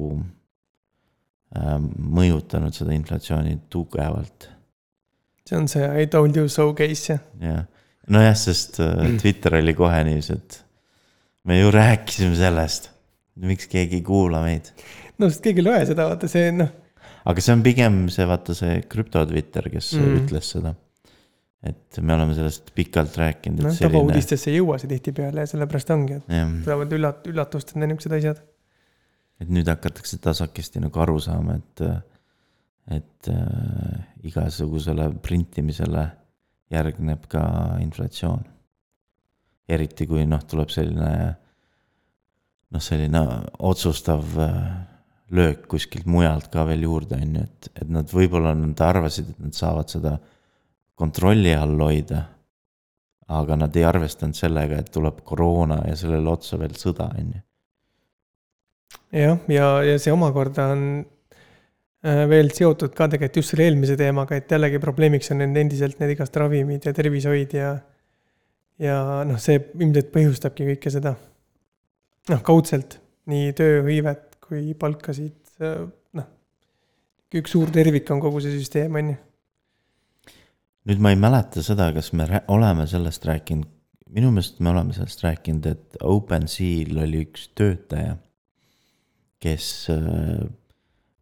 äh, 1.56 1.78
mõjutanud 1.80 2.74
seda 2.76 2.96
inflatsiooni 2.96 3.60
tugevalt. 3.70 4.50
see 5.46 5.58
on 5.58 5.68
see 5.68 5.86
I 6.04 6.08
told 6.08 6.36
you 6.36 6.50
so 6.50 6.74
case 6.74 7.14
jah? 7.14 7.22
jah, 7.40 7.66
nojah, 8.10 8.36
sest 8.38 8.80
äh, 8.84 9.06
Twitter 9.22 9.60
oli 9.60 9.76
kohe 9.78 10.04
niiviisi, 10.08 10.38
et 10.40 10.62
me 11.48 11.60
ju 11.60 11.72
rääkisime 11.74 12.38
sellest, 12.40 12.92
miks 13.42 13.70
keegi 13.72 14.00
ei 14.02 14.06
kuula 14.06 14.44
meid. 14.46 14.72
no 15.18 15.30
sest 15.30 15.44
keegi 15.46 15.64
ei 15.64 15.68
loe 15.70 15.82
seda, 15.90 16.10
vaata 16.12 16.30
see 16.32 16.54
noh. 16.56 16.72
aga 17.26 17.44
see 17.44 17.56
on 17.56 17.66
pigem 17.66 18.06
see, 18.14 18.28
vaata 18.30 18.58
see 18.58 18.80
krüpto 18.90 19.26
Twitter, 19.30 19.70
kes 19.74 19.94
mm. 19.98 20.24
ütles 20.24 20.56
seda 20.58 20.76
et 21.62 22.00
me 22.02 22.16
oleme 22.16 22.34
sellest 22.34 22.72
pikalt 22.76 23.18
rääkinud. 23.22 23.62
noh, 23.68 23.76
tavauudistesse 23.78 24.50
ei 24.50 24.58
jõua 24.58 24.80
see 24.82 24.90
tihtipeale 24.90 25.44
ja 25.44 25.50
sellepärast 25.50 25.92
ongi, 25.94 26.18
et 26.18 26.32
tulevad 26.66 26.96
üllat-, 26.98 27.28
üllatustena 27.30 27.90
niisugused 27.90 28.16
asjad. 28.18 28.42
et 29.42 29.52
nüüd 29.54 29.70
hakatakse 29.70 30.18
tasakesti 30.22 30.82
nagu 30.82 31.04
aru 31.04 31.20
saama, 31.22 31.60
et, 31.62 31.84
et 32.98 33.30
äh, 33.30 34.00
igasugusele 34.26 35.12
printimisele 35.22 36.08
järgneb 36.72 37.28
ka 37.32 37.44
inflatsioon. 37.84 38.44
eriti 39.72 40.08
kui 40.08 40.26
noh, 40.28 40.42
tuleb 40.44 40.72
selline 40.74 41.12
noh, 42.72 42.82
selline 42.84 43.22
otsustav 43.60 44.26
äh, 44.40 44.72
löök 45.32 45.68
kuskilt 45.72 46.06
mujalt 46.06 46.50
ka 46.52 46.66
veel 46.68 46.84
juurde, 46.88 47.16
on 47.16 47.38
ju, 47.38 47.46
et, 47.46 47.72
et 47.82 47.90
nad 47.92 48.12
võib-olla 48.12 48.54
nad 48.58 48.84
arvasid, 48.84 49.32
et 49.32 49.40
nad 49.46 49.56
saavad 49.56 49.92
seda 49.92 50.18
kontrolli 51.00 51.54
all 51.56 51.80
hoida. 51.80 52.28
aga 53.32 53.56
nad 53.56 53.76
ei 53.80 53.86
arvestanud 53.88 54.36
sellega, 54.36 54.82
et 54.82 54.90
tuleb 54.92 55.22
koroona 55.24 55.78
ja 55.88 55.94
sellele 55.96 56.28
otsa 56.28 56.58
veel 56.60 56.74
sõda, 56.76 57.06
on 57.16 57.30
ju. 57.32 57.42
jah, 59.22 59.38
ja, 59.48 59.70
ja 59.88 60.00
see 60.00 60.12
omakorda 60.12 60.68
on 60.74 60.82
veel 62.02 62.50
seotud 62.56 62.94
ka 62.98 63.08
tegelikult 63.12 63.42
just 63.42 63.54
selle 63.54 63.68
eelmise 63.70 63.96
teemaga, 64.00 64.40
et 64.40 64.52
jällegi 64.52 64.82
probleemiks 64.82 65.32
on 65.36 65.44
endiselt 65.46 66.00
need 66.02 66.16
igast 66.16 66.38
ravimid 66.42 66.88
ja 66.88 66.94
tervishoid 66.98 67.54
ja. 67.58 67.76
ja 68.82 68.98
noh, 69.28 69.40
see 69.42 69.60
ilmselt 69.78 70.10
põhjustabki 70.14 70.70
kõike 70.74 70.94
seda. 70.94 71.16
noh, 72.32 72.42
kaudselt 72.46 72.98
nii 73.30 73.52
tööhõivet 73.58 74.40
kui 74.42 74.74
palkasid, 74.78 75.38
äh, 75.62 75.84
noh. 76.18 76.32
üks 77.38 77.54
suur 77.54 77.70
tervik 77.74 78.10
on 78.12 78.24
kogu 78.24 78.42
see 78.44 78.58
süsteem, 78.58 78.98
on 78.98 79.14
ju 79.14 79.20
nüüd 80.90 81.02
ma 81.04 81.12
ei 81.14 81.20
mäleta 81.20 81.62
seda, 81.66 81.92
kas 81.94 82.10
me 82.18 82.26
oleme 82.52 82.88
sellest 82.90 83.26
rääkinud, 83.30 83.70
minu 84.16 84.32
meelest 84.34 84.60
me 84.64 84.72
oleme 84.74 84.96
sellest 84.96 85.22
rääkinud, 85.24 85.68
et 85.70 86.02
OpenSeal 86.02 87.04
oli 87.04 87.22
üks 87.28 87.52
töötaja, 87.58 88.16
kes 89.42 89.68
äh, 89.94 90.42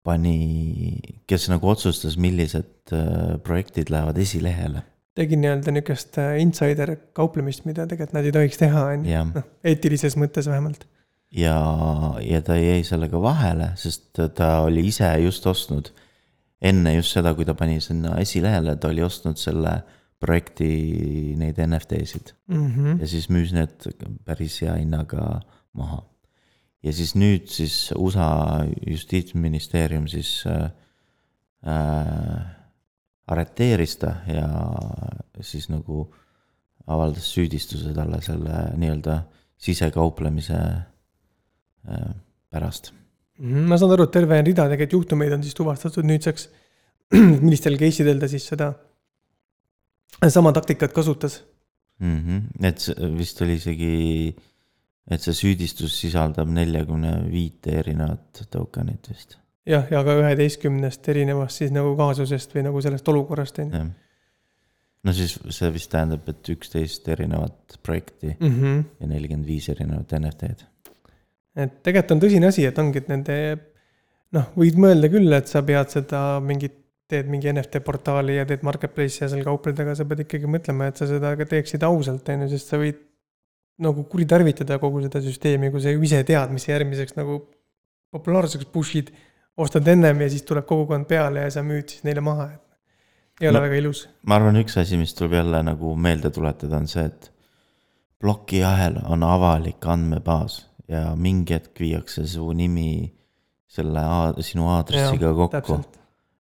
pani, 0.10 1.00
kes 1.30 1.50
nagu 1.54 1.70
otsustas, 1.72 2.18
millised 2.22 2.94
äh, 2.96 3.38
projektid 3.46 3.94
lähevad 3.94 4.18
esilehele. 4.18 4.86
tegi 5.20 5.38
nii-öelda 5.40 5.74
niisugust 5.76 6.18
äh, 6.22 6.38
insider 6.42 6.96
kauplemist, 7.18 7.66
mida 7.70 7.86
tegelikult 7.90 8.16
nad 8.18 8.28
ei 8.28 8.36
tohiks 8.36 8.62
teha, 8.62 8.86
on 8.94 9.08
ju, 9.08 9.26
noh, 9.36 9.50
eetilises 9.68 10.18
mõttes 10.20 10.50
vähemalt. 10.50 10.86
ja, 11.36 11.58
ja 12.26 12.42
ta 12.46 12.58
jäi 12.60 12.84
sellega 12.88 13.22
vahele, 13.22 13.74
sest 13.78 14.22
ta 14.36 14.54
oli 14.68 14.88
ise 14.90 15.12
just 15.24 15.48
ostnud 15.50 15.94
enne 16.60 16.96
just 16.98 17.16
seda, 17.16 17.34
kui 17.36 17.48
ta 17.48 17.56
pani 17.58 17.80
sinna 17.84 18.18
esilehele, 18.22 18.76
ta 18.80 18.92
oli 18.92 19.04
ostnud 19.06 19.40
selle 19.40 19.80
projekti 20.20 20.70
neid 21.40 21.60
NFT-sid 21.64 22.34
mm. 22.52 22.66
-hmm. 22.68 23.02
ja 23.02 23.08
siis 23.08 23.30
müüs 23.32 23.54
need 23.56 23.88
päris 24.26 24.62
hea 24.62 24.76
hinnaga 24.76 25.40
maha. 25.74 26.04
Ja 26.84 26.94
siis 26.96 27.16
nüüd 27.16 27.50
siis 27.52 27.92
USA 27.98 28.66
justiitsministeerium 28.88 30.08
siis 30.08 30.44
äh, 30.48 30.70
äh, 31.68 32.38
arreteeris 33.28 33.98
ta 34.02 34.16
ja 34.28 34.48
siis 35.42 35.70
nagu 35.70 36.08
avaldas 36.88 37.28
süüdistuse 37.34 37.94
talle 37.94 38.22
selle 38.26 38.64
nii-öelda 38.80 39.22
sisekauplemise 39.60 40.60
äh, 40.60 42.16
pärast 42.50 42.94
Mhm, 43.40 43.70
ma 43.72 43.78
saan 43.80 43.94
aru, 43.96 44.06
et 44.08 44.12
terve 44.12 44.42
rida 44.44 44.66
tegelikult 44.68 44.98
juhtumeid 44.98 45.34
on 45.38 45.44
siis 45.46 45.56
tuvastatud 45.56 46.08
nüüdseks, 46.08 46.50
millistel 47.46 47.80
case 47.80 48.04
idel 48.04 48.20
ta 48.20 48.28
siis 48.32 48.48
seda 48.52 48.74
sama 50.28 50.52
taktikat 50.56 50.92
kasutas 50.94 51.40
mm. 52.04 52.18
-hmm. 52.20 52.68
et 52.68 52.90
vist 53.16 53.42
oli 53.42 53.56
isegi, 53.56 54.36
et 55.10 55.26
see 55.26 55.38
süüdistus 55.38 55.96
sisaldab 56.00 56.52
neljakümne 56.54 57.16
viite 57.32 57.80
erinevat 57.82 58.44
tokenit 58.52 59.10
vist. 59.12 59.38
jah, 59.70 59.88
ja 59.92 60.04
ka 60.06 60.18
üheteistkümnest 60.22 61.10
erinevast 61.10 61.64
siis 61.64 61.74
nagu 61.76 61.96
kaasusest 62.00 62.56
või 62.56 62.68
nagu 62.70 62.82
sellest 62.86 63.14
olukorrast 63.14 63.62
on 63.66 63.74
ju. 63.74 63.86
no 65.04 65.16
siis 65.16 65.38
see 65.56 65.72
vist 65.74 65.92
tähendab, 65.92 66.28
et 66.30 66.54
üksteist 66.56 67.08
erinevat 67.08 67.80
projekti 67.84 68.36
mm 68.40 68.60
-hmm. 68.60 68.84
ja 69.00 69.14
nelikümmend 69.14 69.48
viis 69.48 69.70
erinevat 69.70 70.18
NFT-d 70.20 70.68
et 71.64 71.82
tegelikult 71.86 72.16
on 72.16 72.22
tõsine 72.24 72.52
asi, 72.52 72.66
et 72.68 72.78
ongi, 72.82 73.02
et 73.02 73.10
nende 73.12 73.36
noh, 74.36 74.52
võid 74.58 74.78
mõelda 74.80 75.10
küll, 75.12 75.34
et 75.36 75.50
sa 75.52 75.64
pead 75.66 75.94
seda 75.94 76.22
mingit, 76.44 76.76
teed 77.10 77.30
mingi 77.32 77.50
NFT 77.50 77.82
portaali 77.86 78.36
ja 78.38 78.46
teed 78.46 78.62
marketplace'i 78.66 79.24
ja 79.24 79.30
seal 79.32 79.46
kaupled, 79.46 79.80
aga 79.82 79.96
sa 79.98 80.06
pead 80.06 80.28
ikkagi 80.28 80.50
mõtlema, 80.52 80.92
et 80.92 81.00
sa 81.02 81.08
seda 81.10 81.34
ka 81.40 81.48
teeksid 81.50 81.86
ausalt, 81.88 82.28
on 82.30 82.46
ju, 82.46 82.52
sest 82.54 82.70
sa 82.70 82.78
võid 82.82 83.00
nagu 83.84 84.04
kuritarvitada 84.12 84.80
kogu 84.82 85.04
seda 85.06 85.22
süsteemi, 85.24 85.72
kui 85.74 85.82
sa 85.84 85.94
ju 85.94 86.04
ise 86.04 86.22
tead, 86.28 86.52
mis 86.54 86.68
järgmiseks 86.68 87.16
nagu 87.18 87.42
populaarsuseks 88.14 88.70
push'id, 88.74 89.12
ostad 89.60 89.88
ennem 89.92 90.24
ja 90.24 90.30
siis 90.32 90.46
tuleb 90.48 90.68
kogukond 90.68 91.08
peale 91.10 91.46
ja 91.46 91.52
sa 91.54 91.64
müüd 91.66 91.92
siis 91.92 92.06
neile 92.08 92.24
maha, 92.26 92.50
et 92.56 93.44
ei 93.44 93.50
ole 93.50 93.60
no, 93.60 93.66
väga 93.68 93.80
ilus. 93.80 94.06
ma 94.28 94.40
arvan, 94.40 94.60
üks 94.62 94.76
asi, 94.82 95.00
mis 95.00 95.14
tuleb 95.16 95.38
jälle 95.40 95.62
nagu 95.64 95.94
meelde 95.96 96.32
tuletada, 96.36 96.80
on 96.80 96.90
see, 96.92 97.06
et 97.08 97.30
plokiahel 98.20 99.00
on 99.08 99.24
avalik 99.24 99.86
andmebaas 99.88 100.64
ja 100.92 101.14
mingi 101.16 101.56
hetk 101.56 101.80
viiakse 101.80 102.26
su 102.28 102.50
nimi 102.58 103.08
selle 103.70 104.04
sinu 104.44 104.68
aadressiga 104.74 105.32
kokku. 105.38 105.80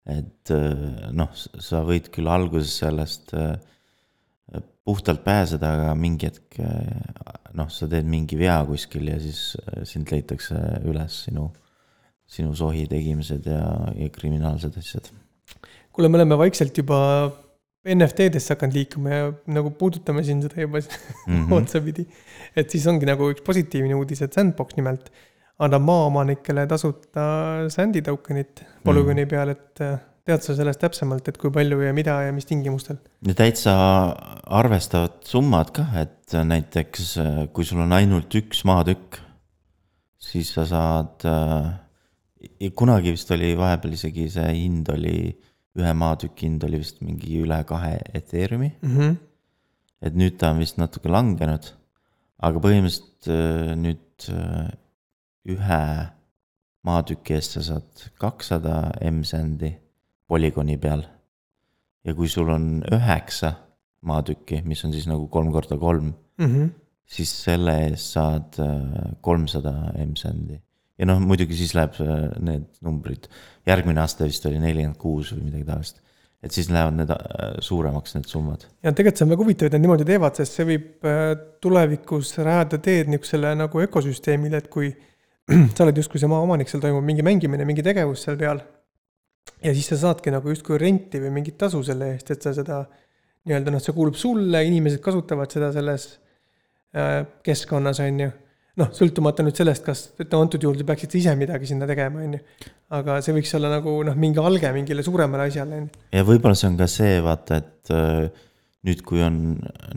et 0.08 0.54
noh, 1.14 1.34
sa 1.36 1.84
võid 1.86 2.08
küll 2.14 2.32
alguses 2.32 2.78
sellest 2.80 3.34
äh, 3.36 3.58
puhtalt 4.88 5.24
pääseda, 5.26 5.74
aga 5.76 5.96
mingi 6.00 6.30
hetk 6.30 6.60
äh, 6.64 7.48
noh, 7.58 7.70
sa 7.74 7.90
teed 7.92 8.08
mingi 8.08 8.38
vea 8.40 8.58
kuskil 8.68 9.10
ja 9.12 9.18
siis 9.22 9.58
sind 9.90 10.12
leitakse 10.14 10.60
üles 10.88 11.24
sinu, 11.28 11.50
sinu 12.28 12.54
sohi 12.56 12.86
tegimised 12.92 13.50
ja, 13.50 13.64
ja 13.98 14.08
kriminaalsed 14.14 14.78
asjad. 14.80 15.12
kuule, 15.92 16.12
me 16.12 16.20
oleme 16.22 16.38
vaikselt 16.40 16.78
juba 16.78 17.00
NFT-desse 17.88 18.56
hakanud 18.56 18.76
liikuma 18.76 19.14
ja 19.14 19.30
nagu 19.56 19.72
puudutame 19.80 20.24
siin 20.28 20.42
seda 20.44 20.62
juba 20.62 20.82
mm 20.82 21.48
-hmm. 21.48 21.54
otsapidi. 21.60 22.08
et 22.56 22.70
siis 22.70 22.88
ongi 22.88 23.06
nagu 23.06 23.32
üks 23.32 23.44
positiivne 23.46 23.96
uudis, 23.96 24.22
et 24.22 24.34
Sandbox 24.34 24.76
nimelt 24.76 25.12
annab 25.60 25.82
maaomanikele 25.82 26.68
tasuta 26.68 27.24
Sandi 27.74 28.02
token'it 28.02 28.64
polügooni 28.84 29.24
mm 29.24 29.28
-hmm. 29.28 29.30
peal, 29.30 29.50
et 29.50 29.82
äh, 29.82 30.00
tead 30.28 30.44
sa 30.44 30.56
sellest 30.58 30.82
täpsemalt, 30.84 31.28
et 31.30 31.40
kui 31.40 31.52
palju 31.54 31.80
ja 31.86 31.94
mida 31.96 32.20
ja 32.26 32.36
mis 32.36 32.48
tingimustel? 32.50 33.00
no 33.24 33.36
täitsa 33.38 33.74
arvestavad 34.60 35.22
summad 35.28 35.72
kah, 35.76 35.96
et 36.04 36.36
näiteks 36.36 37.12
äh, 37.24 37.42
kui 37.56 37.68
sul 37.68 37.84
on 37.86 37.96
ainult 37.96 38.34
üks 38.40 38.64
maatükk, 38.68 39.22
siis 40.30 40.52
sa 40.58 40.68
saad 40.68 41.28
äh,, 41.28 41.76
kunagi 42.76 43.14
vist 43.16 43.32
oli 43.36 43.54
vahepeal 43.58 43.96
isegi 43.98 44.28
see 44.34 44.50
hind 44.58 44.90
oli 44.94 45.18
ühe 45.78 45.94
maatüki 45.94 46.48
hind 46.48 46.66
oli 46.68 46.82
vist 46.82 47.02
mingi 47.06 47.40
üle 47.44 47.62
kahe 47.70 47.96
Ethereumi 48.18 48.72
mm. 48.82 48.94
-hmm. 48.98 49.16
et 50.02 50.18
nüüd 50.18 50.38
ta 50.42 50.52
on 50.52 50.62
vist 50.64 50.78
natuke 50.82 51.10
langenud. 51.10 51.74
aga 52.38 52.62
põhimõtteliselt 52.62 53.32
äh, 53.34 53.74
nüüd 53.80 54.30
äh, 54.30 54.70
ühe 55.56 55.84
maatüki 56.86 57.34
eest 57.34 57.58
sa 57.58 57.64
saad 57.72 58.10
kakssada 58.22 58.92
M-sendi 59.02 59.72
polügooni 60.28 60.78
peal. 60.78 61.06
ja 62.04 62.14
kui 62.16 62.30
sul 62.32 62.50
on 62.50 62.84
üheksa 62.92 63.54
maatükki, 64.08 64.62
mis 64.64 64.84
on 64.86 64.94
siis 64.94 65.08
nagu 65.10 65.28
kolm 65.28 65.52
korda 65.52 65.78
kolm 65.78 66.14
mm, 66.38 66.46
-hmm. 66.46 66.70
siis 67.06 67.34
selle 67.44 67.76
eest 67.88 68.14
saad 68.14 68.60
äh, 68.60 69.12
kolmsada 69.22 69.74
M-sendi 70.06 70.62
ja 70.98 71.08
noh, 71.10 71.22
muidugi 71.24 71.58
siis 71.58 71.74
läheb 71.78 71.98
need 72.44 72.68
numbrid, 72.86 73.30
järgmine 73.70 74.02
aasta 74.04 74.28
vist 74.28 74.46
oli 74.50 74.60
nelikümmend 74.62 75.00
kuus 75.02 75.34
või 75.36 75.48
midagi 75.50 75.68
taolist. 75.68 76.02
et 76.44 76.54
siis 76.54 76.70
lähevad 76.70 76.94
need 76.94 77.12
äh, 77.12 77.58
suuremaks, 77.66 78.16
need 78.16 78.30
summad. 78.30 78.66
ja 78.84 78.94
tegelikult 78.94 79.20
see 79.20 79.28
on 79.28 79.34
väga 79.34 79.46
huvitav, 79.46 79.68
et 79.68 79.78
nad 79.78 79.86
niimoodi 79.86 80.08
teevad, 80.08 80.38
sest 80.38 80.58
see 80.58 80.70
võib 80.72 81.10
äh, 81.10 81.34
tulevikus 81.62 82.34
rajada 82.38 82.82
teed 82.90 83.12
niisugusele 83.12 83.54
nagu 83.58 83.84
ökosüsteemile, 83.86 84.64
et 84.64 84.72
kui 84.74 84.92
sa 85.76 85.86
oled 85.86 86.02
justkui 86.02 86.22
see 86.22 86.32
maaomanik, 86.32 86.70
seal 86.72 86.84
toimub 86.84 87.06
mingi 87.06 87.26
mängimine, 87.26 87.66
mingi 87.68 87.86
tegevus 87.86 88.26
seal 88.28 88.40
peal. 88.40 88.64
Ja 89.64 89.74
siis 89.74 89.90
sa 89.92 90.00
saadki 90.08 90.34
nagu 90.34 90.50
justkui 90.54 90.80
renti 90.82 91.22
või 91.24 91.34
mingit 91.40 91.58
tasu 91.60 91.84
selle 91.86 92.14
eest, 92.16 92.32
et 92.34 92.44
sa 92.44 92.54
seda 92.56 92.82
nii-öelda 93.48 93.74
noh, 93.74 93.84
see 93.84 93.96
kuulub 93.96 94.18
sulle, 94.20 94.64
inimesed 94.68 95.02
kasutavad 95.04 95.54
seda 95.54 95.72
selles 95.76 96.10
äh, 96.96 97.24
keskkonnas, 97.46 98.02
on 98.04 98.26
ju 98.26 98.34
noh, 98.78 98.90
sõltumata 98.94 99.46
nüüd 99.46 99.58
sellest, 99.58 99.86
kas, 99.86 100.04
ütleme 100.20 100.46
antud 100.46 100.64
juhul 100.64 100.78
te 100.78 100.86
peaksite 100.88 101.18
ise 101.20 101.34
midagi 101.40 101.70
sinna 101.70 101.88
tegema, 101.90 102.22
on 102.26 102.36
ju. 102.38 102.74
aga 102.98 103.18
see 103.26 103.34
võiks 103.38 103.56
olla 103.58 103.72
nagu 103.74 103.96
noh, 104.06 104.18
mingi 104.20 104.42
alge 104.44 104.70
mingile 104.76 105.06
suuremale 105.06 105.48
asjale, 105.50 105.82
on 105.82 105.88
ju. 105.88 106.04
ja 106.20 106.28
võib-olla 106.28 106.60
see 106.60 106.70
on 106.70 106.78
ka 106.80 106.90
see, 106.92 107.18
vaata, 107.26 107.62
et 107.64 107.94
äh, 107.96 108.46
nüüd, 108.88 109.04
kui 109.08 109.24
on 109.26 109.42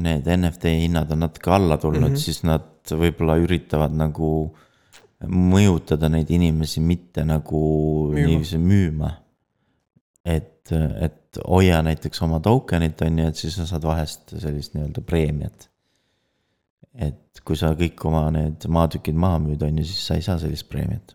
need 0.00 0.28
NFT 0.36 0.74
hinnad 0.86 1.12
on 1.12 1.24
natuke 1.26 1.52
alla 1.54 1.76
tulnud 1.80 2.08
mm. 2.08 2.14
-hmm. 2.14 2.24
siis 2.24 2.42
nad 2.48 2.94
võib-olla 3.02 3.36
üritavad 3.42 3.94
nagu 3.94 4.30
mõjutada 5.28 6.08
neid 6.08 6.30
inimesi 6.32 6.80
mitte 6.80 7.24
nagu 7.28 7.60
niiviisi 8.14 8.58
müüma. 8.58 9.10
et, 10.24 10.72
et 11.00 11.40
hoia 11.46 11.80
näiteks 11.84 12.22
oma 12.26 12.40
token'it 12.44 13.00
on 13.06 13.22
ju, 13.22 13.30
et 13.30 13.40
siis 13.40 13.56
sa 13.56 13.66
saad 13.68 13.86
vahest 13.86 14.34
sellist 14.36 14.74
nii-öelda 14.76 15.04
preemiat. 15.06 15.68
et 16.98 17.40
kui 17.46 17.56
sa 17.56 17.70
kõik 17.78 18.02
oma 18.08 18.24
need 18.34 18.66
maatükid 18.66 19.14
maha 19.14 19.38
müüd, 19.44 19.62
on 19.62 19.78
ju, 19.78 19.86
siis 19.86 20.02
sa 20.08 20.18
ei 20.18 20.26
saa 20.26 20.38
sellist 20.42 20.68
preemiat. 20.68 21.14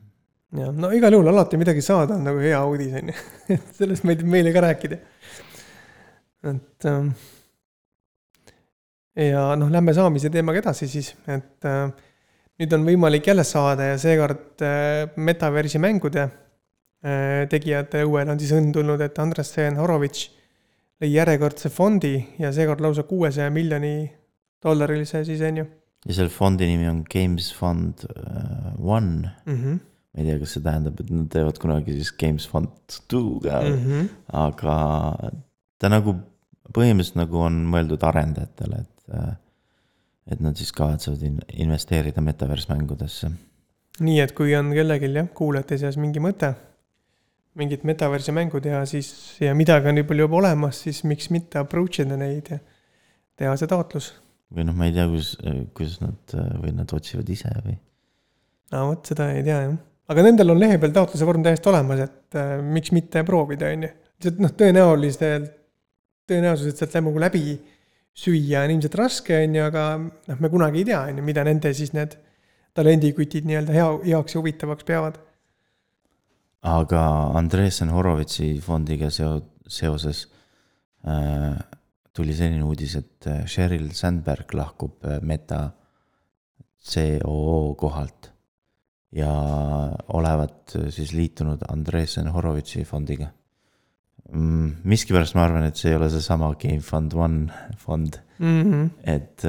ja 0.55 0.71
no 0.71 0.91
igal 0.95 1.13
juhul 1.13 1.29
alati 1.33 1.59
midagi 1.61 1.83
saada 1.85 2.17
on 2.17 2.25
nagu 2.25 2.41
hea 2.41 2.63
uudis, 2.65 2.95
on 3.01 3.13
ju. 3.13 3.17
et 3.57 3.71
sellest 3.77 4.07
meeldib 4.07 4.31
meile 4.37 4.55
ka 4.55 4.65
rääkida. 4.65 4.99
et 6.53 6.89
ähm, 6.89 7.13
ja 9.15 9.47
noh, 9.59 9.71
lähme 9.71 9.93
saamise 9.93 10.31
teemaga 10.33 10.63
edasi 10.63 10.89
siis, 10.89 11.13
et 11.27 11.69
äh, 11.69 11.91
nüüd 12.59 12.73
on 12.73 12.87
võimalik 12.87 13.27
jälle 13.27 13.43
saada 13.47 13.91
ja 13.91 14.01
seekord 14.01 14.63
äh, 14.63 15.05
metaversi 15.15 15.81
mängude 15.83 16.29
tegijate 17.49 18.01
õuel 18.05 18.29
on 18.33 18.39
siis 18.41 18.51
õnn 18.55 18.71
tulnud, 18.73 19.01
et 19.01 19.19
Andres 19.21 19.51
Seen 19.53 19.77
Horovitš 19.77 20.29
lõi 21.03 21.11
järjekordse 21.11 21.69
fondi 21.69 22.15
ja 22.39 22.51
seekord 22.55 22.81
lausa 22.81 23.03
kuuesaja 23.03 23.51
miljoni 23.53 24.09
dollarilise 24.63 25.23
siis 25.27 25.41
on 25.45 25.57
ju 25.61 25.65
ja 26.05 26.17
selle 26.19 26.31
fondi 26.33 26.67
nimi 26.69 26.87
on 26.89 27.01
Games 27.11 27.49
Fund 27.55 28.05
äh, 28.09 28.73
One 28.79 29.31
mm. 29.45 29.55
-hmm. 29.55 29.79
ma 30.13 30.21
ei 30.21 30.25
tea, 30.29 30.39
kas 30.39 30.53
see 30.55 30.63
tähendab, 30.63 30.99
et 30.99 31.09
nad 31.11 31.27
teevad 31.33 31.59
kunagi 31.61 31.97
siis 31.97 32.11
Games 32.19 32.47
Fund 32.49 32.99
Two 33.07 33.39
ka 33.43 33.61
mm, 33.61 33.73
Mm 33.73 33.85
-hmm. 33.85 34.07
aga 34.45 34.77
ta 35.79 35.89
nagu 35.89 36.15
põhimõtteliselt 36.75 37.19
nagu 37.19 37.39
on 37.39 37.65
mõeldud 37.71 38.03
arendajatele, 38.03 38.79
et. 38.81 39.17
et 40.31 40.39
nad 40.39 40.55
siis 40.57 40.71
kavatsevad 40.71 41.21
in- 41.21 41.41
investeerida 41.53 42.21
metaverse 42.21 42.73
mängudesse. 42.73 43.31
nii 43.99 44.19
et 44.19 44.31
kui 44.31 44.55
on 44.55 44.71
kellelgi 44.73 45.13
jah, 45.13 45.27
kuulajate 45.33 45.77
seas 45.77 45.97
mingi 45.97 46.19
mõte, 46.19 46.53
mingit 47.59 47.85
metaversi 47.87 48.33
mängu 48.35 48.59
teha, 48.63 48.83
siis 48.89 49.09
ja 49.43 49.55
midagi 49.57 49.89
on 49.89 49.99
nii 49.99 50.07
palju 50.07 50.27
juba 50.27 50.39
olemas, 50.41 50.81
siis 50.85 51.03
miks 51.07 51.29
mitte 51.33 51.61
approach 51.61 52.03
ida 52.03 52.17
neid 52.19 52.51
ja 52.51 52.59
teha 53.39 53.55
see 53.59 53.71
taotlus. 53.71 54.11
või 54.55 54.67
noh, 54.67 54.75
ma 54.77 54.87
ei 54.89 54.95
tea, 54.95 55.07
kus, 55.11 55.33
kuidas 55.75 55.99
nad 56.03 56.35
või 56.61 56.73
nad 56.75 56.91
otsivad 56.95 57.29
ise 57.31 57.51
või. 57.65 57.77
no 58.75 58.87
vot, 58.91 59.11
seda 59.11 59.29
ei 59.33 59.43
tea 59.45 59.61
jah. 59.65 59.77
aga 60.11 60.25
nendel 60.27 60.55
on 60.55 60.61
lehe 60.61 60.79
peal 60.81 60.95
taotluse 60.95 61.27
vorm 61.27 61.45
täiesti 61.45 61.71
olemas, 61.71 62.03
et 62.07 62.39
äh, 62.39 62.57
miks 62.63 62.93
mitte 62.95 63.23
proovida, 63.27 63.71
on 63.71 63.87
ju. 63.87 63.93
lihtsalt 64.19 64.43
noh, 64.43 64.55
tõenäoliselt, 64.61 65.55
tõenäosus, 66.29 66.73
et 66.73 66.83
sealt 66.83 66.99
nagu 66.99 67.15
läbi 67.21 67.55
süüa 68.15 68.63
on 68.63 68.75
ilmselt 68.75 68.95
raske, 68.99 69.39
on 69.43 69.57
ju, 69.57 69.65
aga 69.65 69.87
noh, 69.99 70.39
me 70.39 70.51
kunagi 70.51 70.83
ei 70.83 70.89
tea, 70.91 71.01
on 71.09 71.19
ju, 71.19 71.25
mida 71.27 71.43
nende 71.47 71.71
siis 71.75 71.91
need 71.95 72.15
talendikutid 72.75 73.47
nii-öelda 73.47 73.75
hea, 73.75 73.87
heaks 74.11 74.35
ja 74.35 74.41
huvitavaks 74.41 74.87
peavad. 74.87 75.19
Aga 76.65 77.01
Andresen 77.37 77.91
Horovitsi 77.93 78.55
fondiga 78.63 79.11
seo-, 79.13 79.41
seoses 79.67 80.25
äh, 81.05 81.53
tuli 82.15 82.35
selline 82.35 82.65
uudis, 82.65 82.95
et 82.99 83.27
äh, 83.29 83.43
Sheryl 83.49 83.91
Sandberg 83.93 84.53
lahkub 84.57 85.05
äh, 85.05 85.19
Meta 85.21 85.67
COO 86.85 87.75
kohalt. 87.79 88.31
ja 89.15 89.31
olevat 90.11 90.75
äh, 90.75 90.89
siis 90.91 91.13
liitunud 91.15 91.61
Andresen 91.69 92.27
Horovitsi 92.33 92.83
fondiga 92.83 93.29
mm,. 94.31 94.81
miskipärast 94.83 95.37
ma 95.37 95.45
arvan, 95.45 95.69
et 95.69 95.79
see 95.79 95.93
ei 95.93 95.99
ole 95.99 96.09
seesama 96.11 96.49
Game 96.59 96.81
Fund 96.83 97.13
One 97.13 97.47
fond, 97.77 98.21
Mm 98.37 98.63
-hmm. 98.63 98.89
et, 99.03 99.43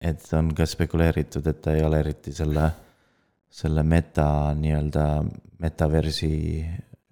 et 0.00 0.32
on 0.32 0.54
ka 0.54 0.66
spekuleeritud, 0.66 1.46
et 1.46 1.60
ta 1.62 1.72
ei 1.72 1.84
ole 1.86 2.00
eriti 2.00 2.32
selle, 2.32 2.72
selle 3.50 3.82
meta 3.82 4.54
nii-öelda 4.54 5.24
metaversi 5.58 6.30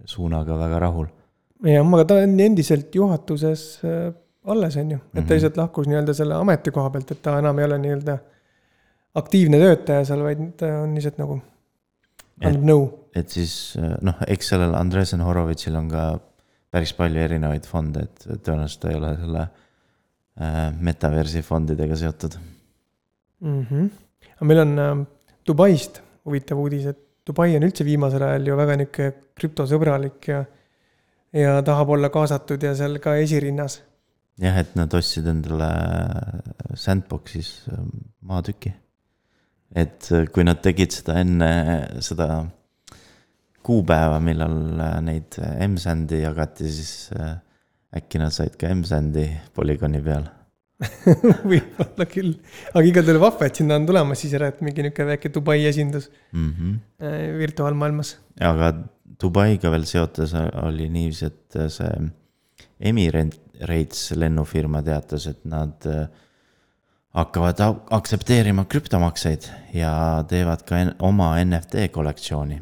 suunaga 0.05 0.59
väga 0.59 0.79
rahul. 0.79 1.07
jah, 1.64 1.87
aga 1.87 2.05
ta 2.05 2.20
on 2.22 2.38
endiselt 2.40 2.94
juhatuses 2.94 3.81
äh, 3.85 4.12
alles, 4.46 4.77
on 4.77 4.90
ju, 4.90 4.96
et 4.96 5.14
ta 5.14 5.20
Mhm. 5.20 5.33
lihtsalt 5.35 5.57
lahkus 5.57 5.87
nii-öelda 5.87 6.14
selle 6.14 6.35
ametikoha 6.35 6.90
pealt, 6.90 7.11
et 7.11 7.22
ta 7.22 7.38
enam 7.38 7.59
ei 7.59 7.64
ole 7.64 7.79
nii-öelda 7.79 8.18
aktiivne 9.16 9.59
töötaja 9.59 10.05
seal, 10.05 10.22
vaid 10.22 10.44
ta 10.61 10.70
on 10.83 10.94
lihtsalt 10.94 11.18
nagu 11.18 11.40
annab 12.44 12.64
nõu. 12.70 12.88
et 13.16 13.29
siis 13.33 13.77
noh, 14.03 14.14
eks 14.29 14.53
sellel 14.53 14.75
Andresen 14.77 15.20
Horovitšil 15.25 15.77
on 15.77 15.88
ka 15.88 16.07
päris 16.70 16.92
palju 16.92 17.22
erinevaid 17.22 17.66
fonde, 17.66 18.05
et 18.05 18.27
tõenäoliselt 18.44 18.83
ta 18.83 18.90
ei 18.92 18.99
ole 19.01 19.12
selle 19.16 19.44
äh, 19.46 20.72
metaversi 20.81 21.42
fondidega 21.42 21.96
seotud. 21.96 22.38
mm. 23.40 23.62
-hmm. 23.70 23.90
aga 24.37 24.44
meil 24.44 24.61
on 24.61 24.79
äh, 24.79 25.07
Dubaist 25.46 26.03
huvitav 26.26 26.60
uudis, 26.60 26.86
et 26.90 27.02
Dubai 27.26 27.56
on 27.58 27.66
üldse 27.66 27.84
viimasel 27.86 28.22
ajal 28.22 28.52
ju 28.52 28.56
väga 28.58 28.76
nihuke 28.78 29.06
krüptosõbralik 29.34 30.28
ja, 30.30 30.44
ja 31.34 31.56
tahab 31.66 31.90
olla 31.96 32.10
kaasatud 32.14 32.62
ja 32.62 32.74
seal 32.78 33.00
ka 33.02 33.16
esirinnas. 33.18 33.80
jah, 34.38 34.58
et 34.62 34.76
nad 34.78 34.92
ostsid 34.94 35.26
endale 35.32 35.70
Sandboxis 36.78 37.50
äh, 37.72 37.82
maatüki. 38.22 38.74
et 39.74 40.12
äh, 40.12 40.28
kui 40.30 40.46
nad 40.46 40.62
tegid 40.62 40.94
seda 40.94 41.18
enne 41.24 41.50
seda 42.04 42.46
kuupäeva, 43.66 44.20
millal 44.22 44.56
äh, 44.78 44.96
neid 45.02 45.40
M-Sandi 45.66 46.22
jagati, 46.22 46.70
siis 46.70 47.10
äkki 47.96 48.22
nad 48.22 48.34
said 48.34 48.54
ka 48.60 48.70
M-Sandi 48.70 49.26
polügooni 49.56 50.02
peal. 50.04 50.30
võib-olla 51.50 52.04
küll, 52.10 52.34
aga 52.74 52.84
igal 52.84 53.06
juhul 53.08 53.22
vahva, 53.22 53.48
et 53.48 53.56
sinna 53.56 53.78
on 53.80 53.86
tulemas 53.88 54.20
siis 54.20 54.34
ära, 54.36 54.50
et 54.52 54.60
mingi 54.64 54.84
nihuke 54.84 55.06
väike 55.08 55.32
Dubai 55.32 55.62
esindus 55.70 56.10
Mm 56.32 56.52
-hmm. 56.52 56.76
äh, 57.00 57.38
virtuaalmaailmas. 57.38 58.16
aga 58.40 58.74
Dubaiga 59.22 59.70
veel 59.70 59.86
seotes 59.86 60.34
oli 60.62 60.88
niiviisi, 60.88 61.26
et 61.26 61.58
see 61.72 62.10
Emirates 62.80 64.12
lennufirma 64.12 64.82
teatas, 64.82 65.26
et 65.26 65.44
nad 65.44 65.86
äh, 65.86 66.08
hakkavad 67.16 67.62
aktsepteerima 67.90 68.66
krüptomakseid 68.68 69.48
ja 69.74 70.24
teevad 70.28 70.66
ka 70.68 70.82
oma 70.98 71.32
NFT 71.44 71.88
kollektsiooni. 71.92 72.60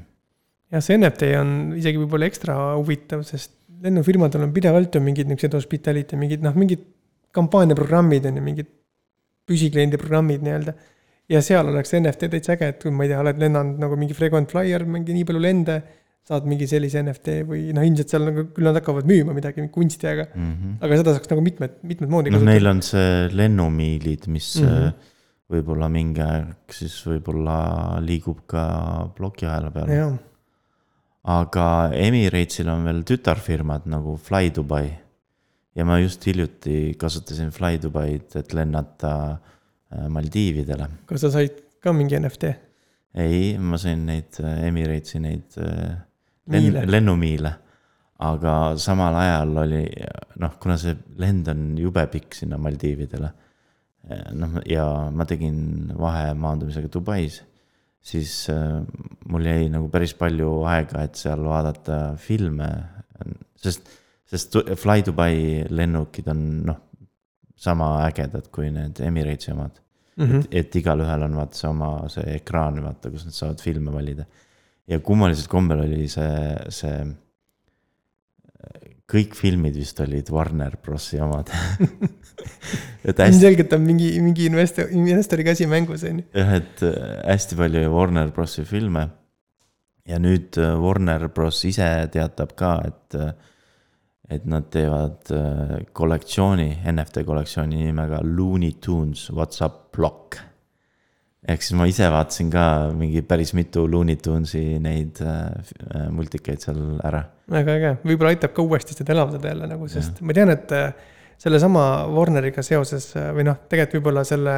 jah, 0.70 0.82
see 0.82 0.98
NFT 0.98 1.34
on 1.40 1.74
isegi 1.78 1.98
võib-olla 1.98 2.30
ekstra 2.30 2.58
huvitav, 2.76 3.24
sest 3.26 3.56
lennufirmadel 3.84 4.46
on 4.46 4.52
pidevalt 4.54 4.94
ju 4.94 5.02
mingid 5.04 5.28
niisugused 5.28 5.58
hospitality, 5.58 6.16
mingid 6.16 6.44
noh, 6.46 6.54
mingid 6.56 6.86
kampaaniaprogrammid 7.34 8.26
on 8.30 8.40
ju, 8.40 8.44
mingid 8.44 8.70
püsikliendi 9.48 10.00
programmid 10.00 10.44
nii-öelda. 10.44 10.74
ja 11.32 11.40
seal 11.44 11.68
oleks 11.70 11.94
NFT 11.96 12.28
täitsa 12.32 12.54
äge, 12.54 12.70
et 12.74 12.80
kui 12.82 12.92
ma 12.92 13.06
ei 13.06 13.12
tea, 13.12 13.20
oled 13.22 13.38
lennanud 13.40 13.80
nagu 13.80 13.96
mingi 14.00 14.16
frequent 14.16 14.50
flyer, 14.52 14.84
mingi 14.88 15.16
nii 15.16 15.28
palju 15.28 15.40
lende, 15.40 15.78
saad 16.24 16.46
mingi 16.48 16.66
sellise 16.68 17.02
NFT 17.02 17.38
või 17.48 17.66
noh, 17.76 17.84
ilmselt 17.84 18.12
seal 18.12 18.24
nagu 18.28 18.46
küll 18.56 18.68
nad 18.68 18.76
hakkavad 18.78 19.08
müüma 19.08 19.34
midagi, 19.36 19.64
kunsti, 19.72 20.08
aga, 20.08 20.28
aga 20.80 21.00
seda 21.00 21.16
saaks 21.16 21.32
nagu 21.32 21.44
mitmed, 21.44 21.78
mitmed 21.84 22.12
moodi 22.12 22.32
noh, 22.32 22.44
neil 22.48 22.68
on 22.70 22.80
see 22.84 23.26
lennumiilid, 23.32 24.28
mis 24.32 24.54
mm. 24.60 24.70
-hmm. 24.70 25.10
võib-olla 25.52 25.90
mingi 25.92 26.24
aeg 26.24 26.76
siis 26.76 26.96
võib-olla 27.08 27.58
liigub 28.04 28.44
ka 28.48 28.64
plokiahela 29.16 29.72
peale. 29.74 30.00
aga 31.34 31.66
Emirates'il 31.96 32.68
on 32.72 32.84
veel 32.88 33.04
tütarfirmad 33.08 33.88
nagu 33.88 34.16
Fly 34.16 34.52
Dubai. 34.56 34.88
Ja 35.74 35.86
ma 35.86 35.98
just 36.02 36.24
hiljuti 36.26 36.94
kasutasin 36.98 37.50
Fly 37.54 37.78
Dubai'd, 37.82 38.30
et 38.38 38.54
lennata 38.54 39.14
äh, 39.34 40.06
Maldiividele. 40.12 40.88
kas 41.08 41.26
sa 41.26 41.32
said 41.34 41.58
ka 41.82 41.94
mingi 41.96 42.18
NFT? 42.20 42.52
ei, 43.20 43.54
ma 43.58 43.78
sain 43.80 44.04
neid 44.06 44.40
äh, 44.42 44.66
Emirates'i 44.68 45.22
neid 45.22 45.58
äh, 45.62 45.96
lenn, 46.54 46.82
lennumiile. 46.90 47.54
aga 48.24 48.52
samal 48.80 49.16
ajal 49.18 49.56
oli 49.64 49.82
noh, 50.40 50.52
kuna 50.62 50.76
see 50.80 50.94
lend 51.18 51.50
on 51.50 51.72
jube 51.78 52.06
pikk 52.12 52.38
sinna 52.38 52.58
Maldiividele. 52.62 53.32
noh, 54.36 54.60
ja 54.68 54.84
ma 55.10 55.24
tegin 55.26 55.90
vahemaandumisega 55.96 56.90
Dubais, 56.92 57.38
siis 58.04 58.32
mul 58.52 59.46
jäi 59.48 59.70
nagu 59.72 59.88
päris 59.88 60.12
palju 60.18 60.58
aega, 60.68 61.06
et 61.08 61.16
seal 61.16 61.40
vaadata 61.40 61.96
filme, 62.20 62.68
sest, 63.56 63.88
sest 64.34 64.58
Fly 64.80 65.06
Dubai 65.06 65.36
lennukid 65.70 66.28
on 66.32 66.44
noh, 66.68 66.80
sama 67.56 67.96
ägedad 68.08 68.50
kui 68.54 68.70
need 68.74 69.00
Emirates'i 69.00 69.54
omad 69.54 69.80
Mm 70.14 70.28
-hmm. 70.30 70.44
et, 70.44 70.54
et 70.54 70.76
igalühel 70.78 71.22
on 71.26 71.32
vaata 71.34 71.56
see 71.58 71.68
oma 71.68 72.08
see 72.08 72.36
ekraan, 72.36 72.76
vaata, 72.82 73.10
kus 73.10 73.24
nad 73.26 73.34
saavad 73.34 73.60
filme 73.60 73.92
valida. 73.92 74.24
ja 74.86 74.98
kummalisel 75.00 75.48
kombel 75.48 75.80
oli 75.80 76.08
see, 76.08 76.54
see 76.68 76.98
kõik 79.10 79.34
filmid 79.36 79.76
vist 79.76 80.00
olid 80.00 80.30
Warner 80.32 80.76
Brosi 80.82 81.20
omad 81.20 81.50
et 83.08 83.18
hästi, 83.18 83.26
ilmselgelt 83.28 83.74
on 83.76 83.82
mingi, 83.84 84.08
mingi 84.24 84.48
investor, 84.48 84.88
investori 84.96 85.44
käsi 85.44 85.68
mängus 85.70 86.06
on 86.08 86.22
ju. 86.22 86.28
jah, 86.34 86.54
et 86.60 86.84
äh, 86.86 87.18
hästi 87.28 87.58
palju 87.58 87.90
Warner 87.92 88.32
Brosi 88.34 88.64
filme. 88.68 89.08
ja 90.08 90.20
nüüd 90.20 90.56
äh, 90.60 90.76
Warner 90.80 91.28
Bros 91.28 91.62
ise 91.68 91.88
teatab 92.12 92.56
ka, 92.56 92.76
et, 92.88 93.18
et 94.32 94.46
nad 94.48 94.66
teevad 94.72 95.30
äh, 95.36 95.76
kollektsiooni, 95.92 96.70
NFT 96.92 97.24
kollektsiooni 97.28 97.82
nimega 97.90 98.22
Looney 98.24 98.76
Tunes 98.80 99.28
What's 99.30 99.60
Up 99.64 99.90
Block. 99.96 100.38
ehk 101.44 101.60
siis 101.60 101.76
ma 101.76 101.84
ise 101.84 102.06
vaatasin 102.08 102.48
ka 102.52 102.66
mingi 102.96 103.20
päris 103.28 103.52
mitu 103.52 103.84
Looney 103.90 104.16
Tunesi 104.16 104.78
neid 104.80 105.20
äh, 105.20 105.50
äh, 105.92 106.06
multikeid 106.10 106.64
seal 106.64 107.00
ära. 107.04 107.24
väga 107.52 107.74
äge, 107.80 107.96
võib-olla 108.04 108.32
aitab 108.32 108.54
ka 108.56 108.64
uuesti 108.64 108.96
seda 108.96 109.12
elavdada 109.12 109.52
jälle 109.52 109.68
nagu, 109.74 109.88
sest 109.92 110.22
ma 110.24 110.36
tean, 110.36 110.54
et 110.54 110.72
äh, 110.72 110.94
sellesama 111.38 112.06
Warneriga 112.14 112.64
seoses 112.64 113.10
või 113.14 113.44
noh, 113.44 113.60
tegelikult 113.68 114.00
võib-olla 114.00 114.24
selle 114.24 114.56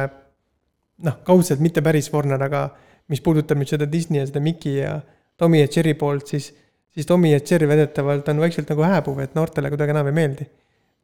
noh, 1.03 1.19
kaudselt 1.27 1.61
mitte 1.63 1.83
päris 1.85 2.09
Warner, 2.13 2.41
aga 2.47 2.67
mis 3.11 3.21
puudutab 3.23 3.59
nüüd 3.59 3.71
seda 3.71 3.87
Disney 3.89 4.21
ja 4.21 4.27
seda 4.29 4.41
Mickey 4.43 4.79
ja 4.79 4.99
Tommy 5.37 5.61
ja 5.61 5.69
Jerry 5.69 5.93
poolt, 5.97 6.31
siis, 6.33 6.49
siis 6.97 7.09
Tommy 7.09 7.33
ja 7.35 7.41
Jerry 7.43 7.69
väidetavalt 7.69 8.29
on 8.33 8.41
vaikselt 8.41 8.71
nagu 8.73 8.85
hääbuv, 8.85 9.21
et 9.21 9.37
noortele 9.37 9.69
kuidagi 9.73 9.93
enam 9.93 10.09
ei 10.09 10.17
meeldi. 10.17 10.49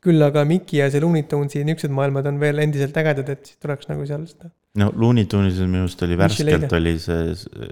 küll 0.03 0.19
aga 0.19 0.41
Mickey 0.43 0.81
ja 0.81 0.89
see 0.91 0.99
Looney 0.99 1.23
Tunesi 1.31 1.61
niisugused 1.63 1.93
maailmad 1.95 2.25
on 2.27 2.35
veel 2.41 2.57
endiselt 2.59 2.97
ägedad, 2.99 3.29
et 3.31 3.45
siis 3.47 3.59
tuleks 3.63 3.87
nagu 3.87 4.03
seal 4.09 4.25
seda. 4.27 4.49
no 4.81 4.89
Looney 4.99 5.29
Tunesil 5.31 5.69
minu 5.69 5.85
arust 5.85 6.01
oli 6.03 6.17
värskelt 6.19 6.75
oli 6.75 6.97
see 6.99 7.29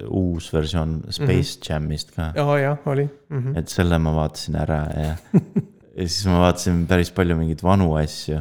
uus 0.07 0.47
versioon 0.53 1.01
Space 1.09 1.25
mm 1.25 1.41
-hmm. 1.41 1.65
Jamist 1.67 2.15
ka. 2.15 2.29
aa 2.45 2.59
jah, 2.59 2.87
oli 2.93 3.03
mm. 3.03 3.39
-hmm. 3.39 3.57
et 3.59 3.67
selle 3.67 3.99
ma 3.99 4.15
vaatasin 4.15 4.55
ära 4.55 4.79
ja, 4.95 5.17
ja 5.97 6.07
siis 6.07 6.25
ma 6.29 6.39
vaatasin 6.45 6.85
päris 6.87 7.11
palju 7.11 7.35
mingeid 7.41 7.63
vanu 7.63 7.95
asju. 7.95 8.39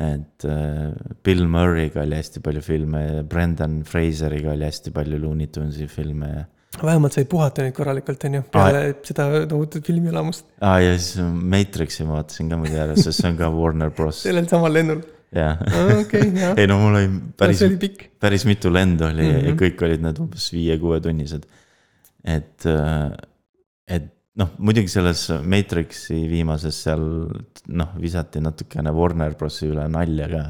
et 0.00 0.44
äh, 0.44 0.92
Bill 1.24 1.46
Murray'ga 1.46 2.02
oli 2.02 2.14
hästi 2.14 2.40
palju 2.40 2.60
filme 2.60 3.06
ja 3.06 3.24
Brendan 3.24 3.82
Fraseriga 3.84 4.52
oli 4.52 4.64
hästi 4.64 4.90
palju 4.90 5.22
Looney 5.22 5.46
Tunesi 5.46 5.86
filme 5.86 6.28
ja. 6.28 6.44
Vähemalt 6.76 7.16
said 7.16 7.28
puhata 7.30 7.64
nüüd 7.64 7.76
korralikult, 7.76 8.24
on 8.28 8.38
ju, 8.38 8.42
peale 8.54 8.82
seda 9.06 9.28
tohutut 9.50 9.86
filmielamust 9.88 10.44
aa 10.60 10.74
ah, 10.74 10.80
ja 10.84 10.96
siis 10.98 11.22
Matrixi 11.54 12.04
ma 12.08 12.18
vaatasin 12.18 12.50
ka 12.52 12.58
muidu 12.60 12.76
ära, 12.82 12.96
sest 12.98 13.22
see 13.22 13.30
on 13.30 13.38
ka 13.40 13.48
Warner 13.54 13.94
Bros. 13.94 14.20
sellel 14.26 14.48
samal 14.50 14.76
lennul. 14.76 15.00
jah, 15.34 15.62
ei 16.56 16.68
no 16.70 16.78
mul 16.82 17.00
oli 17.00 17.08
päris 17.40 17.64
pikk. 17.80 18.04
päris 18.20 18.44
mitu 18.48 18.72
lendu 18.72 19.08
oli 19.08 19.24
mm 19.24 19.32
-hmm. 19.32 19.48
ja 19.48 19.54
Mhm. 19.54 19.58
kõik 19.62 19.82
olid 19.88 20.04
need 20.04 20.20
umbes 20.24 20.52
viie-kuuetunnised. 20.52 21.48
et, 22.24 22.66
et 23.88 24.12
noh, 24.38 24.52
muidugi 24.58 24.88
selles 24.92 25.28
Matrixi 25.42 26.20
viimases 26.30 26.82
seal 26.84 27.02
noh, 27.68 27.90
visati 28.00 28.40
natukene 28.40 28.92
Warner 28.94 29.34
Brosi 29.34 29.66
üle 29.72 29.88
nalja 29.88 30.28
ka. 30.28 30.44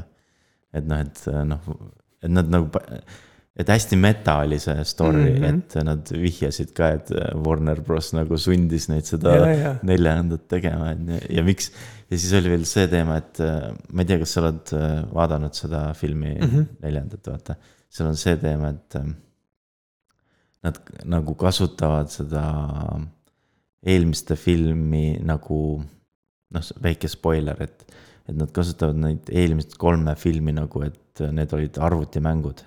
et 0.73 0.85
noh, 0.85 0.99
et 0.99 1.25
noh, 1.45 1.59
et 2.23 2.29
nad 2.29 2.49
nagu, 2.49 2.69
et 3.59 3.69
hästi 3.69 3.97
meta 3.99 4.37
oli 4.43 4.59
see 4.61 4.83
story 4.87 5.23
mm. 5.23 5.37
-hmm. 5.43 5.57
et 5.57 5.77
nad 5.85 6.11
vihjasid 6.11 6.73
ka, 6.75 6.91
et 6.99 7.11
Warner 7.45 7.81
Bros 7.81 8.13
nagu 8.13 8.37
sundis 8.37 8.89
neid 8.89 9.05
seda 9.09 9.35
ja, 9.35 9.53
ja, 9.53 9.71
neljandat 9.83 10.47
tegema, 10.47 10.91
et 10.91 11.31
ja, 11.35 11.43
miks. 11.43 11.71
ja 12.09 12.17
siis 12.17 12.33
oli 12.39 12.49
veel 12.49 12.65
see 12.65 12.87
teema, 12.87 13.17
et 13.17 13.41
äh, 13.43 13.69
ma 13.91 14.03
ei 14.03 14.11
tea, 14.11 14.19
kas 14.21 14.35
sa 14.35 14.43
oled 14.43 14.73
äh, 14.77 14.99
vaadanud 15.13 15.53
seda 15.53 15.93
filmi 15.93 16.35
mm. 16.35 16.49
-hmm. 16.49 16.67
neljandat, 16.81 17.27
vaata. 17.27 17.55
seal 17.89 18.09
on 18.09 18.17
see 18.17 18.37
teema, 18.37 18.69
et 18.69 18.95
äh, 18.95 19.09
nad 20.63 20.79
nagu 21.05 21.35
kasutavad 21.35 22.11
seda 22.11 22.43
eelmiste 23.85 24.35
filmi 24.35 25.19
nagu 25.23 25.59
noh, 26.53 26.71
väike 26.83 27.07
spoiler, 27.07 27.61
et, 27.63 27.85
et 28.29 28.37
nad 28.37 28.51
kasutavad 28.53 28.97
neid 29.01 29.29
eelmist 29.33 29.75
kolme 29.81 30.13
filmi 30.19 30.53
nagu, 30.55 30.83
et 30.85 31.23
need 31.35 31.53
olid 31.55 31.77
arvutimängud. 31.83 32.63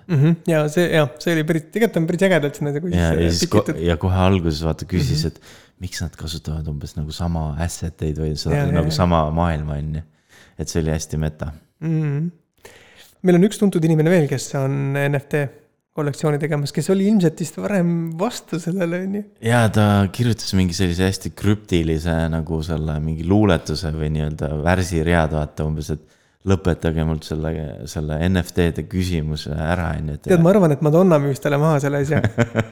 ja 0.49 0.63
see, 0.71 0.85
jah, 0.91 1.09
see 1.23 1.33
oli 1.33 1.45
päris, 1.47 1.67
tegelikult 1.73 2.01
on 2.01 2.07
päris 2.09 2.25
ägedalt 2.27 2.59
sinna 2.59 2.73
nagu 2.75 2.91
ja, 2.93 3.09
ja 3.17 3.31
siis 3.33 3.49
ko 3.51 3.63
ja 3.79 3.97
kohe 4.01 4.19
alguses 4.27 4.61
vaata 4.65 4.85
küsis 4.89 5.23
mm. 5.23 5.29
-hmm. 5.29 5.31
et 5.31 5.83
miks 5.83 6.03
nad 6.03 6.15
kasutavad 6.19 6.67
umbes 6.69 6.95
nagu 6.99 7.15
sama 7.15 7.49
asset 7.63 8.01
eid 8.05 8.19
või 8.21 8.35
seda 8.37 8.59
Ja, 8.59 8.67
ja, 8.67 8.77
nagu 8.77 8.91
ja. 8.91 8.97
sama 8.99 9.25
maailma 9.33 9.79
on 9.79 9.99
ju. 9.99 10.05
et 10.59 10.69
see 10.69 10.81
oli 10.83 10.93
hästi 10.93 11.17
meta. 11.17 11.51
Mhm. 11.81 12.31
meil 13.23 13.39
on 13.39 13.47
üks 13.47 13.59
tuntud 13.59 13.83
inimene 13.83 14.11
veel, 14.11 14.27
kes 14.27 14.51
on 14.59 14.97
NFT 15.07 15.47
kollektsiooni 15.93 16.39
tegemas, 16.41 16.73
kes 16.73 16.89
oli 16.89 17.05
ilmselt 17.11 17.41
vist 17.43 17.57
varem 17.61 17.91
vastu 18.17 18.57
sellele, 18.61 19.03
on 19.05 19.19
ju. 19.19 19.23
ja 19.45 19.61
ta 19.73 19.85
kirjutas 20.13 20.55
mingi 20.57 20.73
sellise 20.77 21.05
hästi 21.05 21.33
krüptilise 21.37 22.15
nagu 22.33 22.59
selle 22.65 22.97
mingi 23.03 23.27
luuletuse 23.29 23.93
või 23.93 24.09
nii-öelda 24.15 24.49
värsiread, 24.65 25.35
vaata 25.37 25.67
umbes, 25.69 25.91
et 25.93 26.19
lõpetage 26.49 27.05
mult 27.07 27.27
selle, 27.27 27.53
selle 27.89 28.17
NFT-de 28.27 28.87
küsimuse 28.89 29.53
ära, 29.53 29.93
on 29.99 30.13
ju. 30.13 30.19
tead, 30.25 30.43
ma 30.43 30.51
arvan, 30.51 30.73
et 30.75 30.83
Madonna 30.85 31.19
müüs 31.23 31.41
talle 31.43 31.61
maha 31.61 31.79
selle 31.83 32.03
asja, 32.03 32.19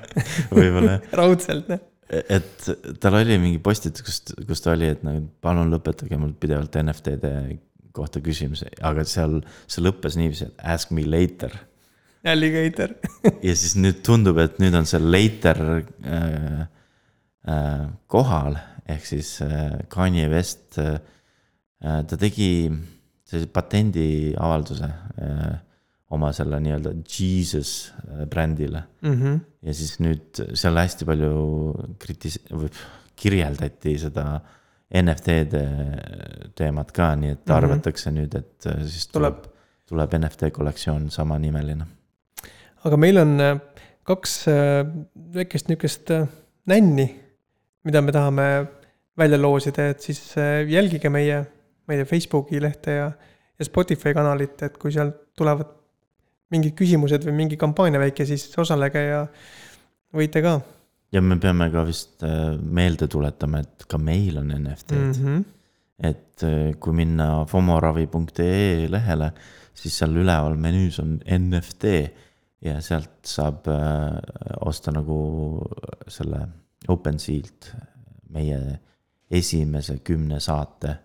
võib-olla 0.57 0.97
raudselt, 1.21 1.69
noh. 1.71 1.83
et 2.09 2.69
tal 3.03 3.21
oli 3.21 3.37
mingi 3.41 3.61
postitus, 3.63 4.03
kus, 4.07 4.21
kus 4.49 4.65
ta 4.65 4.73
oli, 4.75 4.91
et 4.97 5.05
nagu 5.07 5.23
palun 5.45 5.71
lõpetage 5.71 6.19
mul 6.19 6.33
pidevalt 6.41 6.75
NFT-de 6.81 7.35
kohta 7.95 8.21
küsimusi, 8.23 8.69
aga 8.87 9.05
seal 9.07 9.41
see 9.67 9.83
lõppes 9.83 10.17
niiviisi, 10.19 10.49
et 10.49 10.65
ask 10.73 10.91
me 10.95 11.05
later. 11.07 11.53
Alligator. 12.23 12.93
ja 13.47 13.55
siis 13.57 13.75
nüüd 13.79 14.03
tundub, 14.05 14.37
et 14.43 14.59
nüüd 14.61 14.75
on 14.77 14.85
see 14.89 14.99
later 15.01 15.61
äh, 15.81 16.61
äh, 17.47 17.87
kohal, 18.11 18.59
ehk 18.89 19.05
siis 19.09 19.39
äh, 19.45 19.79
Kanye 19.89 20.27
West 20.31 20.77
äh,, 20.81 20.99
ta 21.81 22.17
tegi 22.21 22.69
sellise 23.25 23.47
patendiavalduse 23.55 24.87
äh, 25.17 25.53
oma 26.11 26.29
selle 26.35 26.59
nii-öelda 26.61 26.91
Jesus 27.07 27.91
äh, 28.05 28.25
brändile 28.29 28.83
Mhm. 29.01 29.37
ja 29.63 29.73
siis 29.73 29.95
nüüd 30.03 30.41
seal 30.57 30.77
hästi 30.77 31.05
palju 31.07 31.31
kritis-, 32.01 32.41
või 32.51 32.69
kirjeldati 33.15 33.95
seda 34.01 34.25
NFT-de 34.91 35.61
teemat 36.59 36.91
ka, 36.91 37.13
nii 37.15 37.31
et 37.37 37.45
Mhm. 37.47 37.55
arvatakse 37.55 38.11
nüüd, 38.11 38.35
et 38.35 38.67
äh, 38.67 38.83
siis 38.85 39.07
tuleb, 39.07 39.45
tuleb 39.87 40.13
NFT 40.19 40.51
kollektsioon 40.51 41.09
samanimeline. 41.09 41.87
Aga 42.87 42.99
meil 42.99 43.19
on 43.21 43.33
äh, 43.41 43.57
kaks 44.07 44.35
äh, 44.49 44.83
väikest 45.35 45.69
niisugust 45.69 46.11
äh, 46.13 46.25
nänni, 46.69 47.07
mida 47.85 48.01
me 48.01 48.13
tahame 48.13 48.47
välja 49.17 49.37
loosida, 49.37 49.89
et 49.91 50.01
siis 50.01 50.21
jälgige 50.69 51.09
meie, 51.11 51.41
meie 51.89 52.05
Facebooki 52.07 52.61
lehte 52.61 52.93
ja, 52.95 53.07
ja 53.59 53.65
Spotify 53.65 54.13
kanalit, 54.15 54.61
et 54.65 54.77
kui 54.81 54.93
seal 54.93 55.11
tulevad 55.37 55.73
mingid 56.51 56.75
küsimused 56.77 57.25
või 57.27 57.35
mingi 57.43 57.57
kampaania 57.59 58.01
väike, 58.01 58.25
siis 58.27 58.47
osalege 58.59 59.03
ja 59.03 59.25
võite 60.15 60.43
ka 60.45 60.55
ja 61.11 61.21
me 61.23 61.35
peame 61.43 61.67
ka 61.73 61.83
vist 61.87 62.23
meelde 62.23 63.09
tuletama, 63.11 63.61
et 63.65 63.85
ka 63.89 63.99
meil 63.99 64.39
on 64.39 64.53
NFT-d 64.55 64.95
mm, 64.95 65.11
mm. 65.11 65.27
-hmm. 65.27 65.43
et 66.07 66.77
kui 66.79 66.95
minna 66.95 67.45
fomoravi.ee 67.51 68.87
lehele, 68.89 69.31
siis 69.73 69.97
seal 70.01 70.15
üleval 70.23 70.55
menüüs 70.55 71.01
on 71.03 71.17
NFT 71.19 71.97
ja 72.61 72.81
sealt 72.81 73.25
saab 73.25 73.67
äh, 73.71 74.17
osta 74.65 74.93
nagu 74.93 75.17
selle 76.07 76.41
OpenSealt 76.89 77.71
meie 78.31 78.59
esimese 79.31 79.97
kümne 80.03 80.39
saate 80.39 80.95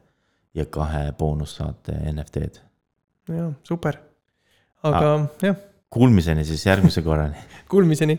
ja 0.55 0.67
kahe 0.67 1.13
boonussaate 1.19 1.97
NFT-d. 2.13 2.61
jaa, 3.29 3.51
super. 3.63 3.99
aga 4.83 5.15
ah. 5.15 5.27
jah, 5.43 5.57
Kuulmiseni 5.97 6.45
siis 6.45 6.67
järgmise 6.67 7.03
korrani. 7.03 7.39
kuulmiseni 7.71 8.19